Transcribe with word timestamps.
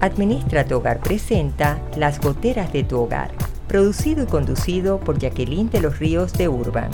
Administra 0.00 0.64
tu 0.64 0.76
Hogar 0.76 1.00
presenta 1.00 1.78
Las 1.94 2.22
Goteras 2.22 2.72
de 2.72 2.84
tu 2.84 3.00
Hogar, 3.00 3.32
producido 3.68 4.24
y 4.24 4.26
conducido 4.26 4.98
por 4.98 5.18
Jacqueline 5.18 5.68
de 5.68 5.82
los 5.82 5.98
Ríos 5.98 6.32
de 6.32 6.48
Urban. 6.48 6.90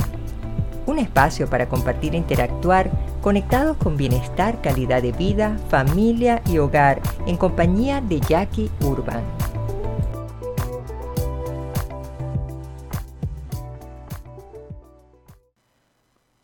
Un 0.86 0.98
espacio 0.98 1.48
para 1.48 1.68
compartir 1.68 2.14
e 2.14 2.18
interactuar 2.18 2.90
conectados 3.22 3.76
con 3.76 3.96
bienestar, 3.96 4.60
calidad 4.60 5.02
de 5.02 5.12
vida, 5.12 5.56
familia 5.68 6.42
y 6.46 6.58
hogar 6.58 7.00
en 7.28 7.36
compañía 7.36 8.00
de 8.00 8.18
Jackie 8.18 8.72
Urban. 8.80 9.22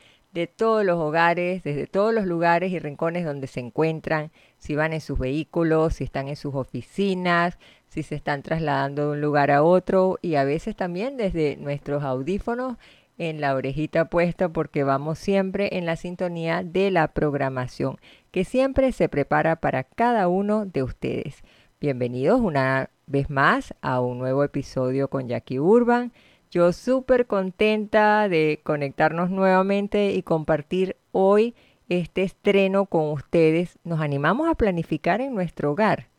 todos 0.57 0.83
los 0.83 0.99
hogares, 0.99 1.63
desde 1.63 1.85
todos 1.85 2.13
los 2.13 2.25
lugares 2.25 2.71
y 2.71 2.79
rincones 2.79 3.23
donde 3.23 3.47
se 3.47 3.59
encuentran, 3.59 4.31
si 4.57 4.75
van 4.75 4.93
en 4.93 5.01
sus 5.01 5.19
vehículos, 5.19 5.95
si 5.95 6.03
están 6.03 6.27
en 6.27 6.35
sus 6.35 6.55
oficinas, 6.55 7.59
si 7.87 8.01
se 8.01 8.15
están 8.15 8.41
trasladando 8.41 9.03
de 9.03 9.11
un 9.11 9.21
lugar 9.21 9.51
a 9.51 9.61
otro 9.61 10.17
y 10.21 10.35
a 10.35 10.43
veces 10.43 10.75
también 10.75 11.17
desde 11.17 11.58
nuestros 11.58 12.03
audífonos 12.03 12.77
en 13.19 13.41
la 13.41 13.53
orejita 13.53 14.05
puesta 14.05 14.49
porque 14.49 14.83
vamos 14.83 15.19
siempre 15.19 15.77
en 15.77 15.85
la 15.85 15.95
sintonía 15.95 16.63
de 16.63 16.89
la 16.89 17.09
programación 17.09 17.97
que 18.31 18.43
siempre 18.43 18.91
se 18.91 19.09
prepara 19.09 19.58
para 19.58 19.83
cada 19.83 20.27
uno 20.27 20.65
de 20.65 20.81
ustedes. 20.81 21.43
Bienvenidos 21.80 22.41
una 22.41 22.89
vez 23.05 23.30
más 23.30 23.75
a 23.81 23.99
un 23.99 24.17
nuevo 24.17 24.43
episodio 24.43 25.09
con 25.09 25.27
Jackie 25.27 25.59
Urban 25.59 26.11
yo 26.53 26.71
súper 26.71 27.25
contenta 27.25 28.29
de 28.29 28.61
conectarnos 28.63 29.31
nuevamente 29.31 30.11
y 30.11 30.21
compartir 30.21 30.97
hoy 31.11 31.55
este 31.89 32.21
estreno 32.21 32.85
con 32.85 33.09
ustedes. 33.09 33.79
Nos 33.83 34.01
animamos 34.01 34.47
a 34.47 34.53
planificar 34.53 35.19
en 35.19 35.33
nuestro 35.33 35.71
hogar. 35.71 36.09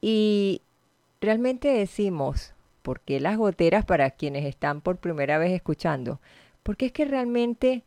Y 0.00 0.62
realmente 1.20 1.66
decimos, 1.72 2.54
¿por 2.82 3.00
qué 3.00 3.18
las 3.18 3.36
goteras 3.36 3.84
para 3.84 4.12
quienes 4.12 4.44
están 4.44 4.80
por 4.80 4.98
primera 4.98 5.38
vez 5.38 5.50
escuchando? 5.50 6.20
Porque 6.62 6.86
es 6.86 6.92
que 6.92 7.04
realmente 7.04 7.82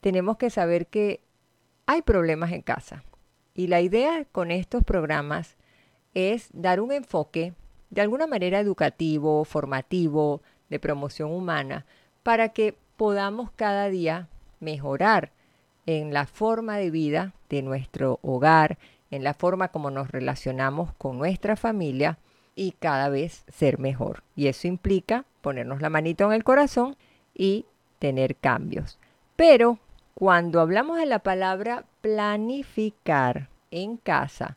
tenemos 0.00 0.36
que 0.36 0.50
saber 0.50 0.88
que 0.88 1.20
hay 1.86 2.02
problemas 2.02 2.50
en 2.50 2.62
casa. 2.62 3.04
Y 3.54 3.68
la 3.68 3.80
idea 3.82 4.24
con 4.32 4.50
estos 4.50 4.82
programas 4.82 5.56
es 6.12 6.48
dar 6.52 6.80
un 6.80 6.90
enfoque 6.90 7.54
de 7.90 8.00
alguna 8.00 8.26
manera 8.26 8.58
educativo, 8.58 9.44
formativo, 9.44 10.42
de 10.72 10.80
promoción 10.80 11.30
humana 11.30 11.84
para 12.22 12.48
que 12.48 12.74
podamos 12.96 13.50
cada 13.52 13.88
día 13.90 14.28
mejorar 14.58 15.30
en 15.86 16.14
la 16.14 16.26
forma 16.26 16.78
de 16.78 16.90
vida 16.90 17.34
de 17.48 17.62
nuestro 17.62 18.18
hogar, 18.22 18.78
en 19.10 19.22
la 19.22 19.34
forma 19.34 19.68
como 19.68 19.90
nos 19.90 20.10
relacionamos 20.10 20.92
con 20.94 21.18
nuestra 21.18 21.56
familia 21.56 22.18
y 22.54 22.72
cada 22.72 23.08
vez 23.10 23.44
ser 23.48 23.78
mejor. 23.78 24.22
Y 24.34 24.46
eso 24.46 24.66
implica 24.66 25.24
ponernos 25.42 25.82
la 25.82 25.90
manito 25.90 26.24
en 26.24 26.32
el 26.32 26.44
corazón 26.44 26.96
y 27.34 27.66
tener 27.98 28.36
cambios. 28.36 28.98
Pero 29.36 29.78
cuando 30.14 30.60
hablamos 30.60 30.98
de 30.98 31.06
la 31.06 31.18
palabra 31.18 31.84
planificar 32.00 33.48
en 33.70 33.96
casa, 33.98 34.56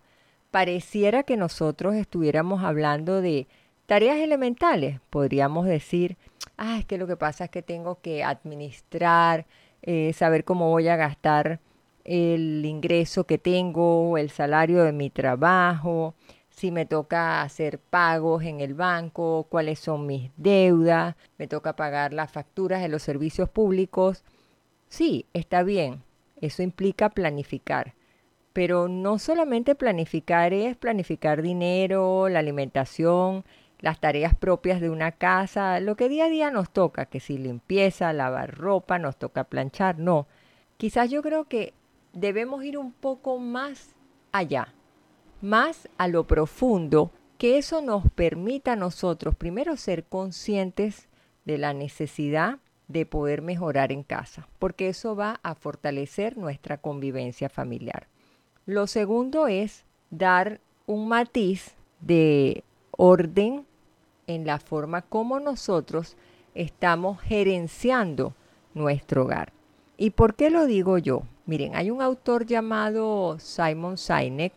pareciera 0.51 1.23
que 1.23 1.35
nosotros 1.35 1.95
estuviéramos 1.95 2.63
hablando 2.63 3.21
de 3.21 3.47
Tareas 3.85 4.17
elementales, 4.17 4.99
podríamos 5.11 5.65
decir, 5.67 6.17
ah, 6.57 6.79
es 6.79 6.85
que 6.85 6.97
lo 6.97 7.05
que 7.05 7.17
pasa 7.17 7.45
es 7.45 7.49
que 7.51 7.61
tengo 7.61 8.01
que 8.01 8.23
administrar, 8.23 9.45
eh, 9.83 10.11
saber 10.13 10.43
cómo 10.43 10.71
voy 10.71 10.87
a 10.87 10.95
gastar 10.95 11.59
el 12.03 12.65
ingreso 12.65 13.25
que 13.25 13.37
tengo, 13.37 14.17
el 14.17 14.31
salario 14.31 14.83
de 14.83 14.91
mi 14.91 15.11
trabajo, 15.11 16.15
si 16.49 16.71
me 16.71 16.85
toca 16.85 17.41
hacer 17.41 17.79
pagos 17.79 18.43
en 18.43 18.61
el 18.61 18.73
banco, 18.73 19.45
cuáles 19.49 19.79
son 19.79 20.07
mis 20.07 20.31
deudas, 20.37 21.15
me 21.37 21.47
toca 21.47 21.75
pagar 21.75 22.13
las 22.13 22.31
facturas 22.31 22.81
de 22.81 22.87
los 22.87 23.03
servicios 23.03 23.49
públicos. 23.49 24.23
Sí, 24.87 25.25
está 25.33 25.63
bien, 25.63 26.01
eso 26.41 26.63
implica 26.63 27.09
planificar. 27.09 27.93
Pero 28.53 28.87
no 28.87 29.19
solamente 29.19 29.75
planificar 29.75 30.53
es 30.53 30.77
planificar 30.77 31.41
dinero, 31.41 32.29
la 32.29 32.39
alimentación, 32.39 33.43
las 33.85 33.99
tareas 33.99 34.33
propias 34.33 34.81
de 34.81 34.89
una 34.89 35.11
casa, 35.11 35.79
lo 35.79 35.95
que 35.95 36.09
día 36.09 36.25
a 36.25 36.29
día 36.29 36.49
nos 36.49 36.71
toca, 36.71 37.05
que 37.05 37.19
si 37.19 37.37
limpieza, 37.37 38.13
lavar 38.13 38.57
ropa, 38.57 38.97
nos 38.97 39.15
toca 39.15 39.43
planchar, 39.43 39.99
no. 39.99 40.25
Quizás 40.77 41.11
yo 41.11 41.21
creo 41.21 41.45
que 41.45 41.71
debemos 42.11 42.63
ir 42.63 42.79
un 42.79 42.93
poco 42.93 43.37
más 43.37 43.93
allá, 44.31 44.73
más 45.39 45.87
a 45.99 46.07
lo 46.07 46.23
profundo, 46.23 47.11
que 47.37 47.59
eso 47.59 47.83
nos 47.83 48.09
permita 48.09 48.71
a 48.71 48.75
nosotros 48.75 49.35
primero 49.35 49.77
ser 49.77 50.05
conscientes 50.05 51.07
de 51.45 51.59
la 51.59 51.73
necesidad 51.73 52.57
de 52.87 53.05
poder 53.05 53.43
mejorar 53.43 53.91
en 53.91 54.01
casa, 54.01 54.47
porque 54.57 54.89
eso 54.89 55.15
va 55.15 55.39
a 55.43 55.53
fortalecer 55.53 56.37
nuestra 56.37 56.79
convivencia 56.79 57.49
familiar. 57.49 58.07
Lo 58.65 58.87
segundo 58.87 59.45
es 59.45 59.85
dar 60.09 60.59
un 60.87 61.07
matiz 61.07 61.75
de 62.01 62.63
orden 62.89 63.67
en 64.27 64.45
la 64.45 64.59
forma 64.59 65.01
como 65.01 65.39
nosotros 65.39 66.15
estamos 66.53 67.21
gerenciando 67.21 68.33
nuestro 68.73 69.23
hogar. 69.23 69.51
¿Y 69.97 70.11
por 70.11 70.35
qué 70.35 70.49
lo 70.49 70.65
digo 70.65 70.97
yo? 70.97 71.23
Miren, 71.45 71.75
hay 71.75 71.91
un 71.91 72.01
autor 72.01 72.45
llamado 72.45 73.37
Simon 73.39 73.97
Sinek, 73.97 74.53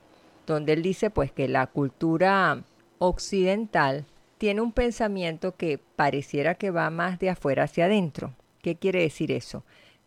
donde 0.47 0.73
él 0.73 0.83
dice 0.83 1.11
pues 1.11 1.31
que 1.31 1.49
la 1.49 1.67
cultura 1.67 2.63
occidental 2.99 4.07
tiene 4.39 4.61
un 4.61 4.73
pensamiento 4.73 5.55
que 5.57 5.79
pareciera 5.97 6.55
que 6.55 6.71
va 6.71 6.91
más 6.91 7.19
de 7.19 7.31
afuera 7.31 7.65
hacia 7.65 7.85
adentro. 7.85 8.33
¿Qué 8.63 8.77
quiere 8.77 9.03
decir 9.03 9.31
eso? 9.31 9.65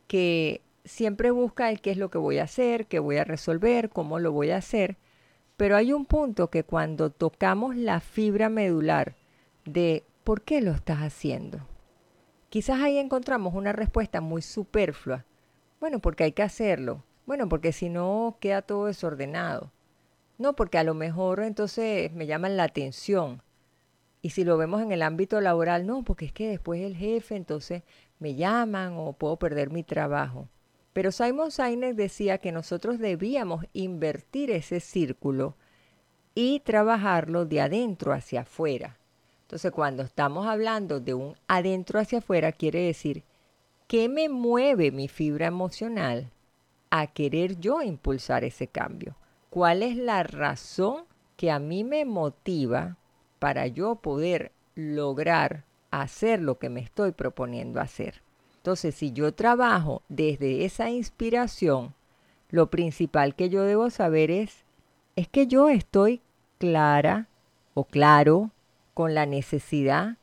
Que 0.07 0.61
siempre 0.83 1.31
busca 1.31 1.69
el 1.69 1.81
qué 1.81 1.91
es 1.91 1.97
lo 1.97 2.09
que 2.09 2.17
voy 2.17 2.39
a 2.39 2.43
hacer, 2.43 2.87
qué 2.87 2.99
voy 2.99 3.17
a 3.17 3.23
resolver, 3.23 3.89
cómo 3.89 4.19
lo 4.19 4.31
voy 4.31 4.51
a 4.51 4.57
hacer, 4.57 4.97
pero 5.57 5.75
hay 5.75 5.93
un 5.93 6.05
punto 6.05 6.49
que 6.49 6.63
cuando 6.63 7.11
tocamos 7.11 7.75
la 7.75 7.99
fibra 7.99 8.49
medular 8.49 9.15
de 9.65 10.03
por 10.23 10.41
qué 10.41 10.61
lo 10.61 10.71
estás 10.71 10.99
haciendo. 10.99 11.59
Quizás 12.49 12.81
ahí 12.81 12.97
encontramos 12.97 13.53
una 13.53 13.71
respuesta 13.71 14.21
muy 14.21 14.41
superflua. 14.41 15.25
Bueno, 15.79 15.99
porque 15.99 16.25
hay 16.25 16.31
que 16.33 16.43
hacerlo. 16.43 17.03
Bueno, 17.25 17.47
porque 17.47 17.71
si 17.71 17.89
no 17.89 18.37
queda 18.39 18.61
todo 18.61 18.87
desordenado. 18.87 19.71
No, 20.37 20.55
porque 20.55 20.77
a 20.77 20.83
lo 20.83 20.93
mejor 20.93 21.41
entonces 21.41 22.11
me 22.13 22.25
llaman 22.25 22.57
la 22.57 22.63
atención. 22.63 23.41
Y 24.21 24.31
si 24.31 24.43
lo 24.43 24.57
vemos 24.57 24.81
en 24.81 24.91
el 24.91 25.01
ámbito 25.01 25.39
laboral, 25.41 25.87
no, 25.87 26.03
porque 26.03 26.25
es 26.25 26.33
que 26.33 26.49
después 26.49 26.81
el 26.81 26.95
jefe 26.95 27.35
entonces 27.35 27.83
me 28.19 28.35
llaman 28.35 28.93
o 28.97 29.13
puedo 29.13 29.37
perder 29.37 29.71
mi 29.71 29.83
trabajo. 29.83 30.47
Pero 30.93 31.11
Simon 31.11 31.51
Sinek 31.51 31.95
decía 31.95 32.37
que 32.37 32.51
nosotros 32.51 32.99
debíamos 32.99 33.65
invertir 33.73 34.51
ese 34.51 34.79
círculo 34.79 35.55
y 36.35 36.59
trabajarlo 36.61 37.45
de 37.45 37.61
adentro 37.61 38.13
hacia 38.13 38.41
afuera. 38.41 38.97
Entonces, 39.51 39.73
cuando 39.73 40.03
estamos 40.03 40.47
hablando 40.47 41.01
de 41.01 41.13
un 41.13 41.35
adentro 41.49 41.99
hacia 41.99 42.19
afuera, 42.19 42.53
quiere 42.53 42.85
decir, 42.85 43.25
¿qué 43.89 44.07
me 44.07 44.29
mueve 44.29 44.91
mi 44.91 45.09
fibra 45.09 45.47
emocional 45.47 46.31
a 46.89 47.07
querer 47.07 47.59
yo 47.59 47.81
impulsar 47.81 48.45
ese 48.45 48.67
cambio? 48.67 49.17
¿Cuál 49.49 49.83
es 49.83 49.97
la 49.97 50.23
razón 50.23 51.03
que 51.35 51.51
a 51.51 51.59
mí 51.59 51.83
me 51.83 52.05
motiva 52.05 52.95
para 53.39 53.67
yo 53.67 53.95
poder 53.95 54.53
lograr 54.75 55.65
hacer 55.91 56.41
lo 56.41 56.57
que 56.57 56.69
me 56.69 56.79
estoy 56.79 57.11
proponiendo 57.11 57.81
hacer? 57.81 58.21
Entonces, 58.55 58.95
si 58.95 59.11
yo 59.11 59.33
trabajo 59.33 60.01
desde 60.07 60.63
esa 60.63 60.89
inspiración, 60.89 61.93
lo 62.51 62.69
principal 62.69 63.35
que 63.35 63.49
yo 63.49 63.63
debo 63.63 63.89
saber 63.89 64.31
es, 64.31 64.63
es 65.17 65.27
que 65.27 65.45
yo 65.45 65.67
estoy 65.67 66.21
clara 66.57 67.27
o 67.73 67.83
claro 67.83 68.51
con 69.01 69.15
la 69.15 69.25
necesidad 69.25 70.17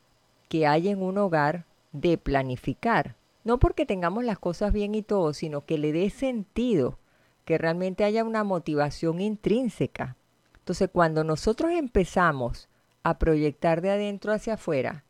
que 0.47 0.65
hay 0.65 0.87
en 0.87 1.03
un 1.03 1.17
hogar 1.17 1.65
de 1.91 2.17
planificar. 2.17 3.17
No 3.43 3.59
porque 3.59 3.85
tengamos 3.85 4.23
las 4.23 4.39
cosas 4.39 4.71
bien 4.71 4.95
y 4.95 5.01
todo, 5.01 5.33
sino 5.33 5.65
que 5.65 5.77
le 5.77 5.91
dé 5.91 6.09
sentido, 6.09 6.97
que 7.43 7.57
realmente 7.57 8.05
haya 8.05 8.23
una 8.23 8.45
motivación 8.45 9.19
intrínseca. 9.19 10.15
Entonces, 10.59 10.89
cuando 10.93 11.25
nosotros 11.25 11.71
empezamos 11.73 12.69
a 13.03 13.19
proyectar 13.19 13.81
de 13.81 13.89
adentro 13.89 14.31
hacia 14.31 14.53
afuera, 14.53 15.03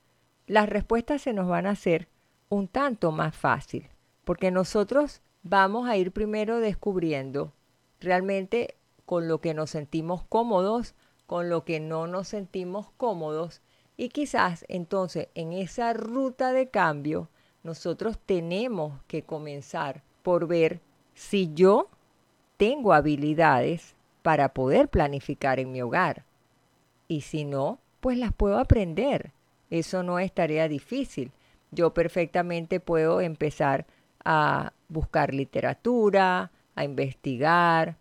las 0.48 0.68
respuestas 0.68 1.22
se 1.22 1.34
nos 1.34 1.48
van 1.48 1.68
a 1.68 1.74
hacer 1.74 2.08
un 2.50 2.68
tanto 2.68 3.12
más 3.12 3.36
fácil, 3.36 3.88
porque 4.24 4.50
nosotros 4.50 5.22
vamos 5.44 5.88
a 5.88 5.96
ir 5.96 6.12
primero 6.12 6.60
descubriendo 6.60 7.54
realmente 8.00 8.78
con 9.06 9.28
lo 9.28 9.42
que 9.42 9.54
nos 9.54 9.70
sentimos 9.70 10.24
cómodos, 10.24 10.96
con 11.30 11.48
lo 11.48 11.64
que 11.64 11.80
no 11.80 12.08
nos 12.08 12.30
sentimos 12.30 12.90
cómodos 12.98 13.62
y 13.98 14.10
quizás 14.10 14.66
entonces 14.68 15.28
en 15.36 15.54
esa 15.54 15.94
ruta 15.94 16.54
de 16.54 16.70
cambio 16.70 17.30
nosotros 17.62 18.18
tenemos 18.26 19.00
que 19.06 19.22
comenzar 19.22 20.02
por 20.24 20.48
ver 20.48 20.82
si 21.14 21.54
yo 21.54 21.88
tengo 22.58 22.94
habilidades 22.94 23.94
para 24.24 24.56
poder 24.56 24.88
planificar 24.88 25.60
en 25.60 25.72
mi 25.72 25.84
hogar. 25.84 26.24
Y 27.08 27.22
si 27.22 27.46
no, 27.46 27.78
pues 28.00 28.18
las 28.18 28.34
puedo 28.34 28.58
aprender. 28.58 29.32
Eso 29.70 30.02
no 30.02 30.18
es 30.18 30.34
tarea 30.34 30.68
difícil. 30.68 31.32
Yo 31.70 31.94
perfectamente 31.94 32.80
puedo 32.80 33.22
empezar 33.22 33.86
a 34.26 34.74
buscar 34.88 35.36
literatura, 35.36 36.50
a 36.74 36.84
investigar. 36.84 37.98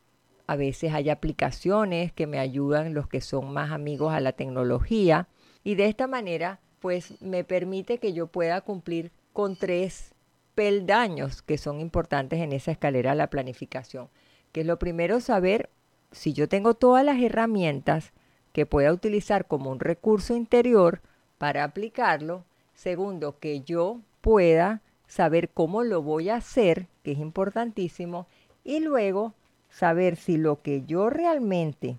A 0.48 0.56
veces 0.56 0.94
hay 0.94 1.10
aplicaciones 1.10 2.10
que 2.10 2.26
me 2.26 2.38
ayudan 2.38 2.94
los 2.94 3.06
que 3.06 3.20
son 3.20 3.52
más 3.52 3.70
amigos 3.70 4.14
a 4.14 4.20
la 4.20 4.32
tecnología. 4.32 5.28
Y 5.62 5.74
de 5.74 5.84
esta 5.84 6.06
manera, 6.06 6.58
pues 6.80 7.20
me 7.20 7.44
permite 7.44 7.98
que 7.98 8.14
yo 8.14 8.28
pueda 8.28 8.62
cumplir 8.62 9.12
con 9.34 9.56
tres 9.56 10.14
peldaños 10.54 11.42
que 11.42 11.58
son 11.58 11.80
importantes 11.80 12.40
en 12.40 12.54
esa 12.54 12.72
escalera 12.72 13.10
de 13.10 13.16
la 13.16 13.28
planificación. 13.28 14.08
Que 14.50 14.62
es 14.62 14.66
lo 14.66 14.78
primero 14.78 15.20
saber 15.20 15.68
si 16.12 16.32
yo 16.32 16.48
tengo 16.48 16.72
todas 16.72 17.04
las 17.04 17.20
herramientas 17.20 18.14
que 18.54 18.64
pueda 18.64 18.90
utilizar 18.90 19.46
como 19.46 19.70
un 19.70 19.80
recurso 19.80 20.34
interior 20.34 21.02
para 21.36 21.62
aplicarlo. 21.62 22.46
Segundo, 22.72 23.38
que 23.38 23.60
yo 23.60 24.00
pueda 24.22 24.80
saber 25.08 25.50
cómo 25.50 25.84
lo 25.84 26.00
voy 26.00 26.30
a 26.30 26.36
hacer, 26.36 26.86
que 27.02 27.12
es 27.12 27.18
importantísimo. 27.18 28.26
Y 28.64 28.80
luego, 28.80 29.34
saber 29.78 30.16
si 30.16 30.36
lo 30.36 30.60
que 30.60 30.84
yo 30.84 31.08
realmente 31.08 31.98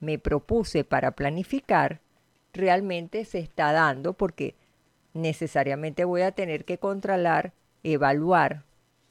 me 0.00 0.18
propuse 0.18 0.82
para 0.82 1.10
planificar 1.10 2.00
realmente 2.54 3.26
se 3.26 3.38
está 3.38 3.72
dando, 3.72 4.14
porque 4.14 4.54
necesariamente 5.12 6.04
voy 6.04 6.22
a 6.22 6.32
tener 6.32 6.64
que 6.64 6.78
controlar, 6.78 7.52
evaluar, 7.82 8.64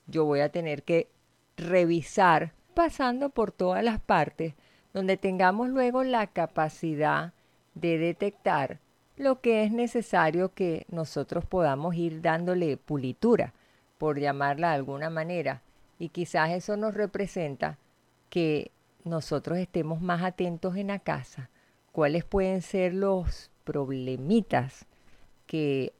yo 0.07 0.25
voy 0.25 0.39
a 0.39 0.49
tener 0.49 0.81
que 0.81 1.09
revisar 1.57 2.53
pasando 2.73 3.29
por 3.29 3.51
todas 3.51 3.83
las 3.83 3.99
partes 3.99 4.55
donde 4.93 5.17
tengamos 5.17 5.69
luego 5.69 6.03
la 6.03 6.25
capacidad 6.25 7.33
de 7.75 7.99
detectar 7.99 8.79
lo 9.15 9.41
que 9.41 9.63
es 9.63 9.71
necesario 9.71 10.53
que 10.53 10.87
nosotros 10.89 11.45
podamos 11.45 11.95
ir 11.95 12.21
dándole 12.21 12.77
pulitura, 12.77 13.53
por 13.99 14.19
llamarla 14.19 14.69
de 14.69 14.75
alguna 14.75 15.09
manera. 15.09 15.61
Y 15.99 16.09
quizás 16.09 16.51
eso 16.51 16.77
nos 16.77 16.93
representa 16.93 17.77
que 18.29 18.71
nosotros 19.03 19.57
estemos 19.57 20.01
más 20.01 20.23
atentos 20.23 20.75
en 20.75 20.87
la 20.87 20.99
casa, 20.99 21.49
cuáles 21.91 22.25
pueden 22.25 22.61
ser 22.61 22.93
los 22.93 23.49
problemitas 23.63 24.85
que 25.45 25.93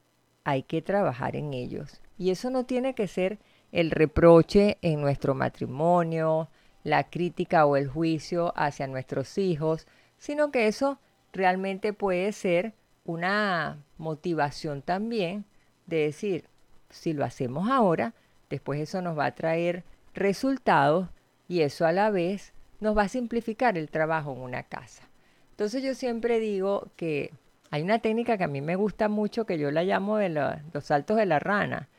hay 0.44 0.64
que 0.64 0.82
trabajar 0.82 1.36
en 1.36 1.54
ellos. 1.54 2.02
Y 2.18 2.32
eso 2.32 2.50
no 2.50 2.66
tiene 2.66 2.94
que 2.94 3.08
ser 3.08 3.40
el 3.72 3.92
reproche 3.92 4.78
en 4.82 5.02
nuestro 5.02 5.36
matrimonio, 5.36 6.50
la 6.84 7.10
crítica 7.10 7.66
o 7.66 7.76
el 7.76 7.88
juicio 7.88 8.54
hacia 8.56 8.88
nuestros 8.88 9.38
hijos, 9.38 9.88
sino 10.18 10.52
que 10.52 10.68
eso 10.68 11.00
realmente 11.34 11.94
puede 11.94 12.32
ser 12.32 12.74
una 13.04 13.78
motivación 13.98 14.82
también 14.82 15.46
de 15.86 15.98
decir, 15.98 16.46
si 16.90 17.14
lo 17.14 17.26
hacemos 17.26 17.70
ahora, 17.70 18.14
después 18.50 18.80
eso 18.80 19.02
nos 19.02 19.18
va 19.18 19.26
a 19.26 19.36
traer 19.36 19.84
resultados 20.14 21.10
y 21.48 21.62
eso 21.62 21.86
a 21.86 21.92
la 21.92 22.10
vez 22.10 22.54
nos 22.80 22.98
va 22.98 23.04
a 23.04 23.10
simplificar 23.10 23.78
el 23.78 23.90
trabajo 23.90 24.34
en 24.34 24.42
una 24.42 24.64
casa. 24.64 25.04
Entonces 25.52 25.84
yo 25.84 25.96
siempre 25.96 26.40
digo 26.40 26.90
que 26.96 27.32
hay 27.72 27.82
una 27.82 28.00
técnica 28.00 28.38
que 28.38 28.44
a 28.44 28.48
mí 28.48 28.62
me 28.62 28.76
gusta 28.76 29.10
mucho 29.10 29.46
que 29.46 29.58
yo 29.58 29.72
la 29.72 29.84
llamo 29.84 30.18
de 30.18 30.30
los 30.30 30.84
saltos 30.84 31.18
de 31.18 31.26
la 31.26 31.40
rana, 31.40 31.90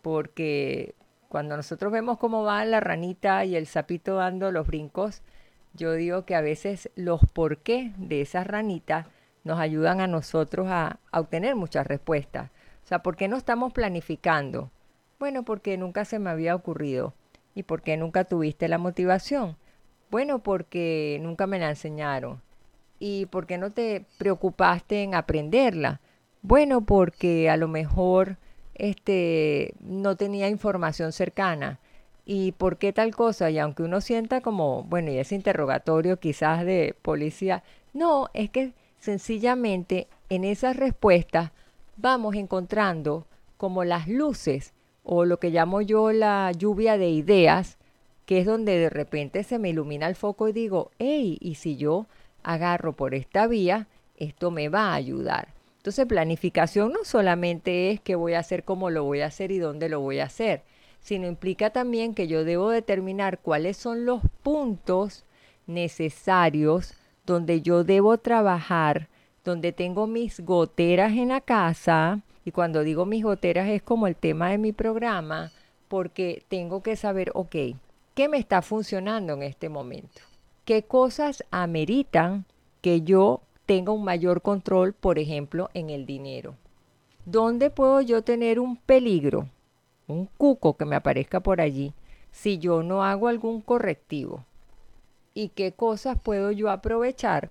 porque 0.00 0.94
cuando 1.28 1.56
nosotros 1.56 1.92
vemos 1.92 2.18
cómo 2.18 2.42
va 2.42 2.64
la 2.64 2.80
ranita 2.80 3.44
y 3.44 3.56
el 3.56 3.66
sapito 3.66 4.16
dando 4.16 4.50
los 4.50 4.66
brincos, 4.66 5.22
yo 5.74 5.92
digo 5.94 6.24
que 6.24 6.34
a 6.34 6.40
veces 6.40 6.90
los 6.96 7.20
por 7.32 7.58
qué 7.58 7.92
de 7.96 8.20
esas 8.20 8.46
ranitas 8.46 9.06
nos 9.44 9.58
ayudan 9.58 10.00
a 10.00 10.06
nosotros 10.06 10.68
a, 10.70 10.98
obtener 11.12 11.56
muchas 11.56 11.86
respuestas. 11.86 12.50
O 12.84 12.86
sea, 12.86 13.02
¿por 13.02 13.16
qué 13.16 13.28
no 13.28 13.36
estamos 13.36 13.72
planificando? 13.72 14.70
Bueno, 15.18 15.44
porque 15.44 15.76
nunca 15.78 16.04
se 16.04 16.18
me 16.18 16.30
había 16.30 16.54
ocurrido. 16.54 17.14
¿Y 17.54 17.64
por 17.64 17.82
qué 17.82 17.96
nunca 17.96 18.24
tuviste 18.24 18.68
la 18.68 18.78
motivación? 18.78 19.56
Bueno, 20.10 20.40
porque 20.40 21.18
nunca 21.22 21.46
me 21.46 21.58
la 21.58 21.70
enseñaron. 21.70 22.40
¿Y 22.98 23.26
por 23.26 23.46
qué 23.46 23.58
no 23.58 23.70
te 23.70 24.04
preocupaste 24.18 25.02
en 25.02 25.14
aprenderla? 25.14 26.00
Bueno, 26.42 26.82
porque 26.82 27.50
a 27.50 27.56
lo 27.56 27.68
mejor 27.68 28.36
este, 28.74 29.74
no 29.80 30.16
tenía 30.16 30.48
información 30.48 31.12
cercana. 31.12 31.80
¿Y 32.24 32.52
por 32.52 32.78
qué 32.78 32.92
tal 32.92 33.14
cosa? 33.14 33.50
Y 33.50 33.58
aunque 33.58 33.82
uno 33.82 34.00
sienta 34.00 34.40
como, 34.40 34.84
bueno, 34.84 35.10
y 35.10 35.18
ese 35.18 35.34
interrogatorio 35.34 36.20
quizás 36.20 36.64
de 36.64 36.94
policía, 37.02 37.64
no, 37.92 38.28
es 38.34 38.50
que 38.50 38.72
sencillamente 38.98 40.06
en 40.28 40.44
esas 40.44 40.76
respuestas 40.76 41.50
vamos 41.96 42.36
encontrando 42.36 43.26
como 43.56 43.84
las 43.84 44.08
luces 44.08 44.72
o 45.02 45.24
lo 45.24 45.38
que 45.38 45.50
llamo 45.50 45.80
yo 45.80 46.12
la 46.12 46.52
lluvia 46.52 46.98
de 46.98 47.10
ideas, 47.10 47.78
que 48.26 48.38
es 48.38 48.46
donde 48.46 48.78
de 48.78 48.90
repente 48.90 49.42
se 49.42 49.58
me 49.58 49.70
ilumina 49.70 50.06
el 50.06 50.14
foco 50.14 50.48
y 50.48 50.52
digo, 50.52 50.90
hey, 50.98 51.38
y 51.40 51.56
si 51.56 51.76
yo 51.76 52.06
agarro 52.42 52.92
por 52.92 53.14
esta 53.14 53.46
vía, 53.46 53.88
esto 54.16 54.50
me 54.50 54.68
va 54.68 54.90
a 54.90 54.94
ayudar. 54.94 55.48
Entonces, 55.78 56.06
planificación 56.06 56.92
no 56.92 57.04
solamente 57.04 57.90
es 57.90 58.00
qué 58.00 58.14
voy 58.14 58.34
a 58.34 58.38
hacer, 58.38 58.62
cómo 58.62 58.90
lo 58.90 59.02
voy 59.02 59.20
a 59.20 59.26
hacer 59.26 59.50
y 59.50 59.58
dónde 59.58 59.88
lo 59.88 59.98
voy 59.98 60.20
a 60.20 60.26
hacer, 60.26 60.62
sino 61.00 61.26
implica 61.26 61.70
también 61.70 62.14
que 62.14 62.28
yo 62.28 62.44
debo 62.44 62.70
determinar 62.70 63.40
cuáles 63.40 63.76
son 63.76 64.06
los 64.06 64.22
puntos 64.44 65.24
necesarios 65.66 66.94
donde 67.26 67.62
yo 67.62 67.82
debo 67.82 68.18
trabajar, 68.18 69.08
donde 69.44 69.72
tengo 69.72 70.06
mis 70.06 70.40
goteras 70.40 71.12
en 71.12 71.28
la 71.28 71.40
casa, 71.40 72.20
y 72.44 72.50
cuando 72.52 72.82
digo 72.82 73.06
mis 73.06 73.22
goteras 73.22 73.68
es 73.68 73.82
como 73.82 74.06
el 74.06 74.16
tema 74.16 74.50
de 74.50 74.58
mi 74.58 74.72
programa, 74.72 75.50
porque 75.88 76.44
tengo 76.48 76.82
que 76.82 76.96
saber, 76.96 77.30
ok, 77.34 77.56
¿qué 78.14 78.28
me 78.28 78.38
está 78.38 78.62
funcionando 78.62 79.34
en 79.34 79.42
este 79.42 79.68
momento? 79.68 80.22
¿Qué 80.64 80.84
cosas 80.84 81.44
ameritan 81.50 82.46
que 82.80 83.02
yo 83.02 83.42
tenga 83.66 83.92
un 83.92 84.04
mayor 84.04 84.42
control, 84.42 84.92
por 84.92 85.18
ejemplo, 85.18 85.70
en 85.72 85.90
el 85.90 86.04
dinero. 86.04 86.56
¿Dónde 87.24 87.70
puedo 87.70 88.00
yo 88.00 88.22
tener 88.22 88.58
un 88.58 88.76
peligro, 88.76 89.48
un 90.08 90.26
cuco 90.26 90.76
que 90.76 90.84
me 90.84 90.96
aparezca 90.96 91.40
por 91.40 91.60
allí, 91.60 91.94
si 92.32 92.58
yo 92.58 92.82
no 92.82 93.04
hago 93.04 93.28
algún 93.28 93.60
correctivo? 93.60 94.44
¿Y 95.32 95.48
qué 95.50 95.72
cosas 95.72 96.18
puedo 96.20 96.50
yo 96.50 96.70
aprovechar 96.70 97.50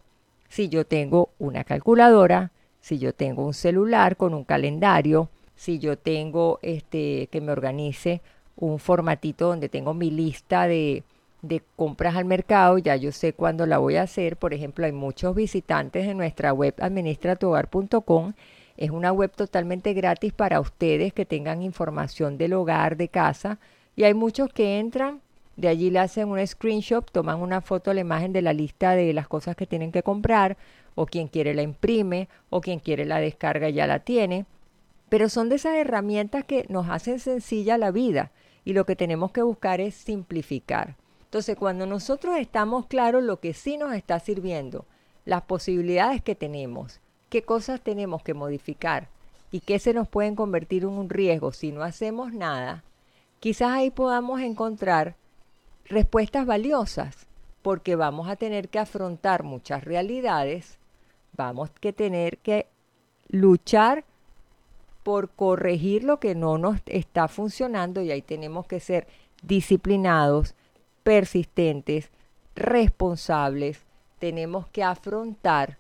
si 0.52 0.68
yo 0.68 0.86
tengo 0.86 1.30
una 1.40 1.64
calculadora, 1.64 2.52
si 2.82 3.00
yo 3.00 3.14
tengo 3.14 3.46
un 3.46 3.54
celular 3.54 4.18
con 4.18 4.34
un 4.34 4.44
calendario, 4.44 5.30
si 5.56 5.80
yo 5.80 5.98
tengo 5.98 6.60
este 6.62 7.28
que 7.32 7.40
me 7.40 7.54
organice 7.54 8.22
un 8.58 8.78
formatito 8.78 9.48
donde 9.48 9.70
tengo 9.70 9.94
mi 9.94 10.12
lista 10.12 10.68
de 10.68 11.04
compras 11.78 12.18
al 12.18 12.26
mercado, 12.26 12.78
ya 12.80 12.98
yo 12.98 13.14
sé 13.14 13.32
cuándo 13.32 13.66
la 13.66 13.78
voy 13.78 13.96
a 13.96 14.02
hacer. 14.02 14.36
Por 14.36 14.54
ejemplo, 14.54 14.86
hay 14.86 14.92
muchos 14.92 15.34
visitantes 15.36 16.06
en 16.06 16.18
nuestra 16.18 16.52
web 16.52 16.76
administratuhogar.com. 16.82 18.34
Es 18.76 18.92
una 18.92 19.14
web 19.14 19.32
totalmente 19.32 19.94
gratis 19.94 20.34
para 20.34 20.60
ustedes 20.60 21.14
que 21.14 21.26
tengan 21.26 21.62
información 21.62 22.38
del 22.38 22.54
hogar, 22.54 22.98
de 22.98 23.08
casa. 23.08 23.58
Y 23.96 24.04
hay 24.04 24.14
muchos 24.14 24.50
que 24.52 24.80
entran, 24.80 25.22
de 25.62 25.68
allí 25.68 25.92
le 25.92 26.00
hacen 26.00 26.28
un 26.28 26.46
screenshot, 26.46 27.10
toman 27.12 27.40
una 27.40 27.62
foto, 27.62 27.94
la 27.94 28.02
imagen 28.02 28.34
de 28.34 28.42
la 28.42 28.52
lista 28.52 28.96
de 28.96 29.14
las 29.14 29.28
cosas 29.28 29.56
que 29.56 29.68
tienen 29.68 29.92
que 29.92 30.02
comprar, 30.02 30.58
o 30.96 31.06
quien 31.06 31.28
quiere 31.28 31.54
la 31.54 31.62
imprime, 31.62 32.30
o 32.50 32.62
quien 32.62 32.80
quiere 32.80 33.06
la 33.06 33.20
descarga 33.20 33.70
ya 33.70 33.86
la 33.86 34.00
tiene. 34.00 34.48
Pero 35.08 35.30
son 35.30 35.50
de 35.50 35.58
esas 35.58 35.76
herramientas 35.76 36.46
que 36.46 36.66
nos 36.68 36.90
hacen 36.90 37.20
sencilla 37.20 37.78
la 37.78 37.92
vida 37.92 38.32
y 38.66 38.74
lo 38.74 38.86
que 38.86 38.96
tenemos 38.96 39.32
que 39.32 39.44
buscar 39.44 39.82
es 39.82 39.94
simplificar. 39.94 40.96
Entonces, 41.26 41.56
cuando 41.56 41.86
nosotros 41.86 42.38
estamos 42.38 42.88
claros 42.88 43.24
lo 43.24 43.40
que 43.40 43.54
sí 43.54 43.78
nos 43.78 43.94
está 43.94 44.20
sirviendo, 44.20 44.86
las 45.26 45.44
posibilidades 45.44 46.24
que 46.24 46.34
tenemos, 46.34 47.00
qué 47.30 47.44
cosas 47.44 47.82
tenemos 47.82 48.24
que 48.24 48.34
modificar 48.34 49.10
y 49.52 49.60
qué 49.60 49.78
se 49.78 49.94
nos 49.94 50.08
pueden 50.08 50.36
convertir 50.36 50.84
en 50.84 50.90
un 50.90 51.10
riesgo 51.10 51.52
si 51.52 51.72
no 51.72 51.84
hacemos 51.84 52.34
nada, 52.34 52.84
quizás 53.40 53.70
ahí 53.72 53.92
podamos 53.92 54.42
encontrar 54.42 55.16
respuestas 55.92 56.46
valiosas 56.46 57.28
porque 57.62 57.96
vamos 57.96 58.28
a 58.28 58.36
tener 58.36 58.70
que 58.70 58.80
afrontar 58.80 59.44
muchas 59.44 59.84
realidades, 59.84 60.80
vamos 61.34 61.70
a 61.70 61.92
tener 61.92 62.38
que 62.40 62.68
luchar 63.28 64.04
por 65.04 65.30
corregir 65.30 66.04
lo 66.04 66.20
que 66.20 66.36
no 66.36 66.58
nos 66.58 66.80
está 66.86 67.28
funcionando 67.28 68.02
y 68.02 68.12
ahí 68.12 68.22
tenemos 68.22 68.68
que 68.68 68.80
ser 68.80 69.08
disciplinados, 69.42 70.56
persistentes, 71.04 72.10
responsables, 72.56 73.82
tenemos 74.20 74.68
que 74.68 74.84
afrontar 74.84 75.78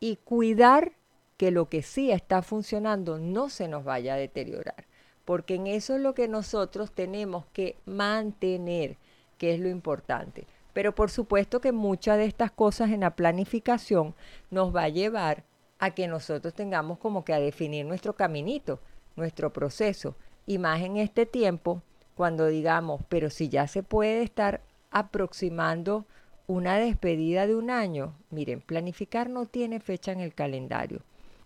y 0.00 0.16
cuidar 0.16 0.92
que 1.36 1.50
lo 1.52 1.68
que 1.68 1.82
sí 1.82 2.10
está 2.10 2.42
funcionando 2.42 3.18
no 3.18 3.48
se 3.48 3.68
nos 3.68 3.84
vaya 3.84 4.14
a 4.14 4.16
deteriorar, 4.16 4.86
porque 5.24 5.54
en 5.54 5.68
eso 5.68 5.94
es 5.94 6.00
lo 6.00 6.14
que 6.14 6.26
nosotros 6.26 6.90
tenemos 6.90 7.46
que 7.52 7.76
mantener, 7.86 8.96
que 9.38 9.54
es 9.54 9.60
lo 9.60 9.68
importante. 9.68 10.46
Pero 10.72 10.94
por 10.94 11.10
supuesto 11.10 11.60
que 11.60 11.72
muchas 11.72 12.18
de 12.18 12.26
estas 12.26 12.50
cosas 12.50 12.90
en 12.90 13.00
la 13.00 13.16
planificación 13.16 14.14
nos 14.50 14.74
va 14.74 14.84
a 14.84 14.88
llevar 14.88 15.44
a 15.78 15.90
que 15.92 16.08
nosotros 16.08 16.54
tengamos 16.54 16.98
como 16.98 17.24
que 17.24 17.32
a 17.32 17.40
definir 17.40 17.86
nuestro 17.86 18.14
caminito, 18.14 18.80
nuestro 19.16 19.52
proceso. 19.52 20.14
Y 20.46 20.58
más 20.58 20.80
en 20.82 20.96
este 20.96 21.26
tiempo, 21.26 21.82
cuando 22.14 22.46
digamos, 22.46 23.02
pero 23.08 23.30
si 23.30 23.48
ya 23.48 23.66
se 23.66 23.82
puede 23.82 24.22
estar 24.22 24.60
aproximando 24.90 26.04
una 26.46 26.78
despedida 26.78 27.46
de 27.46 27.54
un 27.54 27.70
año, 27.70 28.14
miren, 28.30 28.60
planificar 28.60 29.28
no 29.28 29.46
tiene 29.46 29.80
fecha 29.80 30.12
en 30.12 30.20
el 30.20 30.34
calendario, 30.34 31.02